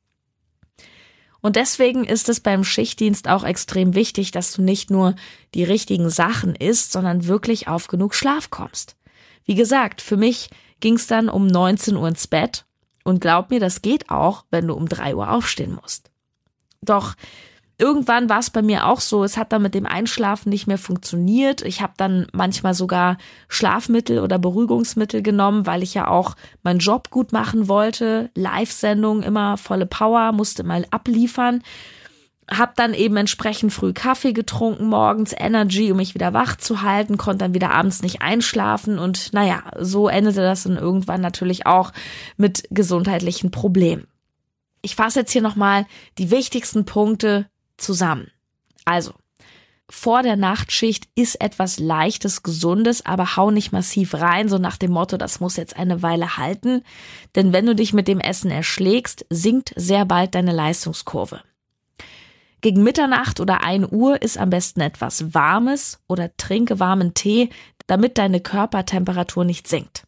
Und 1.44 1.58
deswegen 1.58 2.06
ist 2.06 2.30
es 2.30 2.40
beim 2.40 2.64
Schichtdienst 2.64 3.28
auch 3.28 3.44
extrem 3.44 3.96
wichtig, 3.96 4.32
dass 4.32 4.54
du 4.54 4.62
nicht 4.62 4.90
nur 4.90 5.14
die 5.54 5.66
richtigen 5.66 6.10
Sachen 6.10 6.56
isst, 6.56 6.94
sondern 6.94 7.28
wirklich 7.28 7.68
auf 7.68 7.88
genug 7.88 8.16
Schlaf 8.16 8.50
kommst. 8.50 8.96
Wie 9.44 9.56
gesagt, 9.56 10.02
für 10.02 10.16
mich 10.16 10.50
ging 10.80 10.96
es 10.96 11.06
dann 11.06 11.28
um 11.28 11.46
19 11.46 11.98
Uhr 11.98 12.08
ins 12.08 12.28
Bett 12.28 12.64
und 13.04 13.20
glaub 13.20 13.50
mir, 13.50 13.60
das 13.60 13.82
geht 13.82 14.10
auch, 14.10 14.46
wenn 14.52 14.68
du 14.68 14.74
um 14.74 14.88
3 14.88 15.16
Uhr 15.16 15.32
aufstehen 15.32 15.78
musst. 15.82 16.12
Doch 16.82 17.14
irgendwann 17.78 18.30
war 18.30 18.40
es 18.40 18.50
bei 18.50 18.62
mir 18.62 18.88
auch 18.88 19.00
so, 19.00 19.24
es 19.24 19.38
hat 19.38 19.52
dann 19.52 19.62
mit 19.62 19.74
dem 19.74 19.86
Einschlafen 19.86 20.50
nicht 20.50 20.68
mehr 20.68 20.78
funktioniert. 20.78 21.62
Ich 21.62 21.82
habe 21.82 21.94
dann 21.98 22.28
manchmal 22.32 22.74
sogar 22.74 23.18
Schlafmittel 23.48 24.20
oder 24.20 24.40
Beruhigungsmittel 24.40 25.22
genommen, 25.22 25.66
weil 25.66 25.84
ich 25.84 25.94
ja 25.94 26.08
auch 26.08 26.36
meinen 26.62 26.80
Job 26.80 27.10
gut 27.10 27.32
machen 27.32 27.68
wollte. 27.68 28.30
Live-Sendung, 28.36 29.24
immer 29.24 29.58
volle 29.58 29.86
Power, 29.86 30.32
musste 30.32 30.64
mal 30.64 30.86
abliefern. 30.92 31.64
Hab 32.50 32.76
dann 32.76 32.94
eben 32.94 33.16
entsprechend 33.16 33.72
früh 33.72 33.94
Kaffee 33.94 34.34
getrunken 34.34 34.88
morgens, 34.88 35.34
Energy, 35.36 35.92
um 35.92 35.98
mich 35.98 36.14
wieder 36.14 36.34
wach 36.34 36.58
zu 36.58 36.82
halten, 36.82 37.18
konnte 37.18 37.46
dann 37.46 37.54
wieder 37.54 37.72
abends 37.72 38.02
nicht 38.02 38.22
einschlafen 38.22 39.00
und 39.00 39.32
naja, 39.32 39.64
so 39.80 40.10
endete 40.10 40.42
das 40.42 40.64
dann 40.64 40.76
irgendwann 40.76 41.22
natürlich 41.22 41.66
auch 41.66 41.94
mit 42.36 42.66
gesundheitlichen 42.70 43.50
Problemen. 43.50 44.08
Ich 44.82 44.98
fasse 44.98 45.22
jetzt 45.22 45.32
hier 45.32 45.42
nochmal 45.42 45.86
die 46.18 46.32
wichtigsten 46.32 46.84
Punkte 46.84 47.48
zusammen. 47.84 48.32
Also, 48.86 49.14
vor 49.90 50.24
der 50.24 50.38
Nachtschicht 50.38 51.08
ist 51.14 51.40
etwas 51.42 51.78
Leichtes, 51.78 52.42
Gesundes, 52.42 53.06
aber 53.06 53.36
hau 53.36 53.52
nicht 53.52 53.72
massiv 53.72 54.16
rein, 54.16 54.50
so 54.50 54.58
nach 54.58 54.78
dem 54.78 54.92
Motto, 54.92 55.18
das 55.18 55.40
muss 55.40 55.58
jetzt 55.58 55.78
eine 55.78 56.02
Weile 56.02 56.38
halten. 56.38 56.84
Denn 57.36 57.54
wenn 57.54 57.66
du 57.66 57.76
dich 57.76 57.94
mit 57.94 58.08
dem 58.08 58.20
Essen 58.20 58.50
erschlägst, 58.50 59.26
sinkt 59.30 59.74
sehr 59.76 60.06
bald 60.06 60.36
deine 60.36 60.54
Leistungskurve. 60.54 61.42
Gegen 62.62 62.82
Mitternacht 62.82 63.42
oder 63.42 63.62
1 63.62 63.92
Uhr 63.92 64.22
ist 64.22 64.38
am 64.38 64.50
besten 64.50 64.80
etwas 64.80 65.34
Warmes 65.34 66.00
oder 66.08 66.36
trinke 66.38 66.80
warmen 66.80 67.14
Tee, 67.14 67.50
damit 67.88 68.18
deine 68.18 68.40
Körpertemperatur 68.40 69.44
nicht 69.44 69.68
sinkt. 69.68 70.08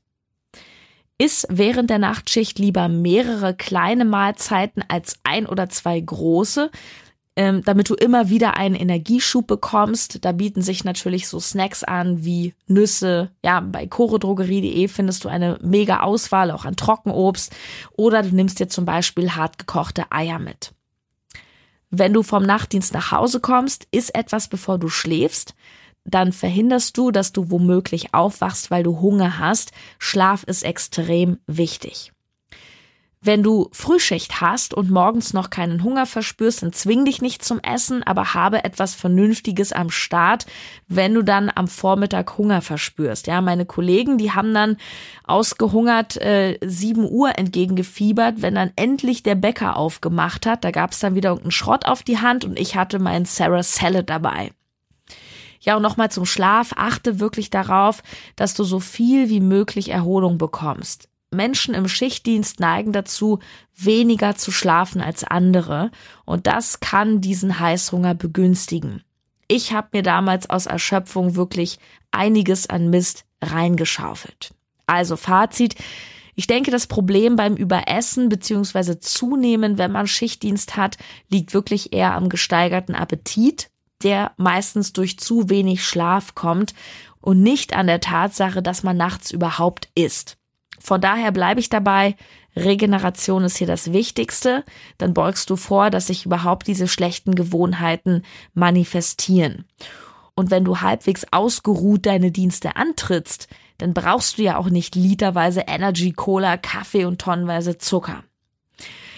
Iss 1.18 1.46
während 1.50 1.90
der 1.90 2.00
Nachtschicht 2.00 2.60
lieber 2.60 2.88
mehrere 2.88 3.54
kleine 3.54 4.06
Mahlzeiten 4.06 4.84
als 4.88 5.20
ein 5.24 5.46
oder 5.46 5.70
zwei 5.70 6.00
große, 6.00 6.72
ähm, 7.36 7.64
damit 7.64 7.90
du 7.90 7.96
immer 7.96 8.30
wieder 8.30 8.56
einen 8.56 8.76
Energieschub 8.76 9.46
bekommst. 9.46 10.24
Da 10.24 10.32
bieten 10.32 10.62
sich 10.62 10.84
natürlich 10.84 11.28
so 11.28 11.40
Snacks 11.40 11.84
an 11.84 12.24
wie 12.24 12.54
Nüsse. 12.68 13.32
Ja, 13.44 13.60
bei 13.60 13.88
chorodrogerie.de 13.88 14.88
findest 14.88 15.26
du 15.26 15.30
eine 15.30 15.60
mega 15.62 16.00
Auswahl 16.00 16.52
auch 16.52 16.66
an 16.66 16.76
Trockenobst. 16.76 17.54
Oder 17.98 18.24
du 18.24 18.34
nimmst 18.34 18.60
dir 18.60 18.70
zum 18.70 18.86
Beispiel 18.86 19.32
hartgekochte 19.32 20.12
Eier 20.12 20.40
mit. 20.40 20.74
Wenn 21.90 22.14
du 22.14 22.24
vom 22.24 22.44
Nachtdienst 22.44 22.94
nach 22.94 23.12
Hause 23.12 23.40
kommst, 23.40 23.88
isst 23.92 24.16
etwas, 24.16 24.48
bevor 24.48 24.78
du 24.78 24.90
schläfst. 24.90 25.56
Dann 26.06 26.32
verhinderst 26.32 26.98
du, 26.98 27.12
dass 27.12 27.34
du 27.34 27.50
womöglich 27.50 28.14
aufwachst, 28.14 28.70
weil 28.70 28.84
du 28.84 29.00
Hunger 29.02 29.40
hast. 29.40 29.72
Schlaf 29.98 30.44
ist 30.44 30.64
extrem 30.64 31.40
wichtig. 31.48 32.12
Wenn 33.26 33.42
du 33.42 33.70
Frühschicht 33.72 34.40
hast 34.40 34.76
und 34.76 34.92
morgens 34.92 35.34
noch 35.34 35.50
keinen 35.50 35.82
Hunger 35.82 36.06
verspürst, 36.06 36.62
dann 36.62 36.74
zwing 36.74 37.06
dich 37.06 37.24
nicht 37.24 37.44
zum 37.44 37.60
Essen, 37.60 38.04
aber 38.04 38.36
habe 38.36 38.64
etwas 38.64 38.94
Vernünftiges 38.94 39.74
am 39.74 39.90
Start, 39.90 40.46
wenn 40.88 41.16
du 41.16 41.24
dann 41.24 41.52
am 41.54 41.68
Vormittag 41.68 42.38
Hunger 42.38 42.62
verspürst. 42.62 43.26
Ja, 43.26 43.42
meine 43.42 43.66
Kollegen, 43.66 44.20
die 44.20 44.34
haben 44.34 44.54
dann 44.54 44.78
ausgehungert 45.24 46.18
äh, 46.18 46.60
7 46.64 47.10
Uhr 47.10 47.36
entgegengefiebert, 47.36 48.44
wenn 48.44 48.54
dann 48.54 48.72
endlich 48.76 49.24
der 49.24 49.34
Bäcker 49.34 49.76
aufgemacht 49.76 50.46
hat. 50.46 50.64
Da 50.64 50.70
gab 50.70 50.92
es 50.92 51.00
dann 51.00 51.16
wieder 51.16 51.30
irgendeinen 51.30 51.50
Schrott 51.50 51.88
auf 51.88 52.04
die 52.04 52.20
Hand 52.20 52.46
und 52.46 52.60
ich 52.60 52.76
hatte 52.76 53.00
meinen 53.00 53.26
Sarah 53.26 53.64
Salad 53.64 54.08
dabei. 54.08 54.52
Ja, 55.62 55.78
und 55.78 55.82
nochmal 55.82 56.12
zum 56.12 56.28
Schlaf. 56.28 56.74
Achte 56.76 57.20
wirklich 57.20 57.50
darauf, 57.50 58.04
dass 58.36 58.54
du 58.54 58.64
so 58.64 58.80
viel 58.80 59.30
wie 59.30 59.42
möglich 59.42 59.90
Erholung 59.90 60.38
bekommst. 60.38 61.10
Menschen 61.32 61.74
im 61.74 61.88
Schichtdienst 61.88 62.60
neigen 62.60 62.92
dazu, 62.92 63.40
weniger 63.76 64.36
zu 64.36 64.52
schlafen 64.52 65.02
als 65.02 65.24
andere 65.24 65.92
und 66.26 66.48
das 66.48 66.80
kann 66.80 67.22
diesen 67.22 67.60
Heißhunger 67.60 68.16
begünstigen. 68.16 69.04
Ich 69.48 69.74
habe 69.74 69.90
mir 69.94 70.04
damals 70.04 70.50
aus 70.50 70.66
Erschöpfung 70.66 71.36
wirklich 71.36 71.78
einiges 72.12 72.68
an 72.68 72.90
Mist 72.90 73.26
reingeschaufelt. 73.42 74.54
Also 74.88 75.18
Fazit, 75.18 75.76
ich 76.36 76.48
denke, 76.48 76.72
das 76.72 76.88
Problem 76.88 77.36
beim 77.36 77.56
Überessen 77.56 78.30
bzw. 78.30 79.00
Zunehmen, 79.00 79.78
wenn 79.78 79.92
man 79.92 80.08
Schichtdienst 80.08 80.76
hat, 80.76 80.98
liegt 81.30 81.54
wirklich 81.54 81.94
eher 81.94 82.14
am 82.14 82.30
gesteigerten 82.30 82.94
Appetit, 82.96 83.70
der 84.04 84.34
meistens 84.38 84.94
durch 84.94 85.18
zu 85.18 85.50
wenig 85.50 85.86
Schlaf 85.88 86.36
kommt 86.36 86.74
und 87.22 87.42
nicht 87.42 87.74
an 87.74 87.88
der 87.88 88.02
Tatsache, 88.02 88.62
dass 88.62 88.84
man 88.84 88.98
nachts 88.98 89.32
überhaupt 89.32 89.90
isst. 89.96 90.38
Von 90.86 91.02
daher 91.02 91.32
bleibe 91.32 91.60
ich 91.60 91.70
dabei, 91.70 92.16
Regeneration 92.56 93.44
ist 93.44 93.58
hier 93.58 93.66
das 93.66 93.92
Wichtigste, 93.92 94.64
dann 95.00 95.16
beugst 95.16 95.50
du 95.50 95.56
vor, 95.56 95.90
dass 95.90 96.06
sich 96.06 96.28
überhaupt 96.28 96.68
diese 96.68 96.88
schlechten 96.88 97.34
Gewohnheiten 97.34 98.22
manifestieren. 98.54 99.66
Und 100.36 100.52
wenn 100.52 100.64
du 100.64 100.82
halbwegs 100.82 101.26
ausgeruht 101.32 102.06
deine 102.06 102.32
Dienste 102.32 102.76
antrittst, 102.76 103.48
dann 103.80 103.96
brauchst 103.96 104.38
du 104.38 104.44
ja 104.44 104.58
auch 104.58 104.70
nicht 104.70 104.94
literweise 104.94 105.62
Energy, 105.62 106.12
Cola, 106.12 106.56
Kaffee 106.56 107.06
und 107.06 107.20
tonnenweise 107.20 107.80
Zucker. 107.80 108.24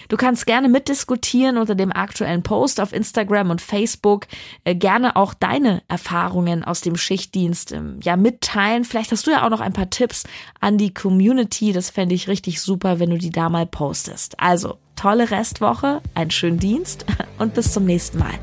Du 0.08 0.16
kannst 0.16 0.46
gerne 0.46 0.68
mitdiskutieren 0.68 1.58
unter 1.58 1.74
dem 1.74 1.92
aktuellen 1.92 2.42
Post 2.42 2.80
auf 2.80 2.94
Instagram 2.94 3.50
und 3.50 3.60
Facebook. 3.60 4.26
Äh, 4.64 4.74
gerne 4.74 5.16
auch 5.16 5.34
deine 5.34 5.82
Erfahrungen 5.88 6.64
aus 6.64 6.80
dem 6.80 6.96
Schichtdienst 6.96 7.72
ähm, 7.72 8.00
ja 8.02 8.16
mitteilen. 8.16 8.84
Vielleicht 8.84 9.12
hast 9.12 9.26
du 9.26 9.30
ja 9.30 9.44
auch 9.44 9.50
noch 9.50 9.60
ein 9.60 9.74
paar 9.74 9.90
Tipps 9.90 10.24
an 10.60 10.78
die 10.78 10.94
Community. 10.94 11.72
Das 11.72 11.90
fände 11.90 12.14
ich 12.14 12.26
richtig 12.26 12.62
super, 12.62 12.98
wenn 12.98 13.10
du 13.10 13.18
die 13.18 13.30
da 13.30 13.50
mal 13.50 13.66
postest. 13.66 14.40
Also, 14.40 14.78
tolle 14.96 15.30
Restwoche, 15.30 16.00
einen 16.14 16.30
schönen 16.30 16.58
Dienst 16.58 17.04
und 17.38 17.52
bis 17.52 17.72
zum 17.72 17.84
nächsten 17.84 18.18
Mal. 18.18 18.34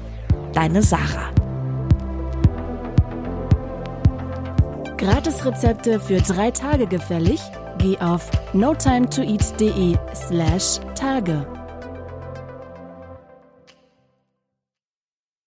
Deine 0.54 0.84
Sarah. 0.84 1.32
Gratis-Rezepte 4.98 6.00
für 6.00 6.22
drei 6.22 6.52
Tage 6.52 6.88
gefällig? 6.88 7.42
Geh 7.86 8.00
auf 8.00 8.32
notimetoeat.de 8.54 9.96
slash 10.16 10.80
Tage. 10.96 11.65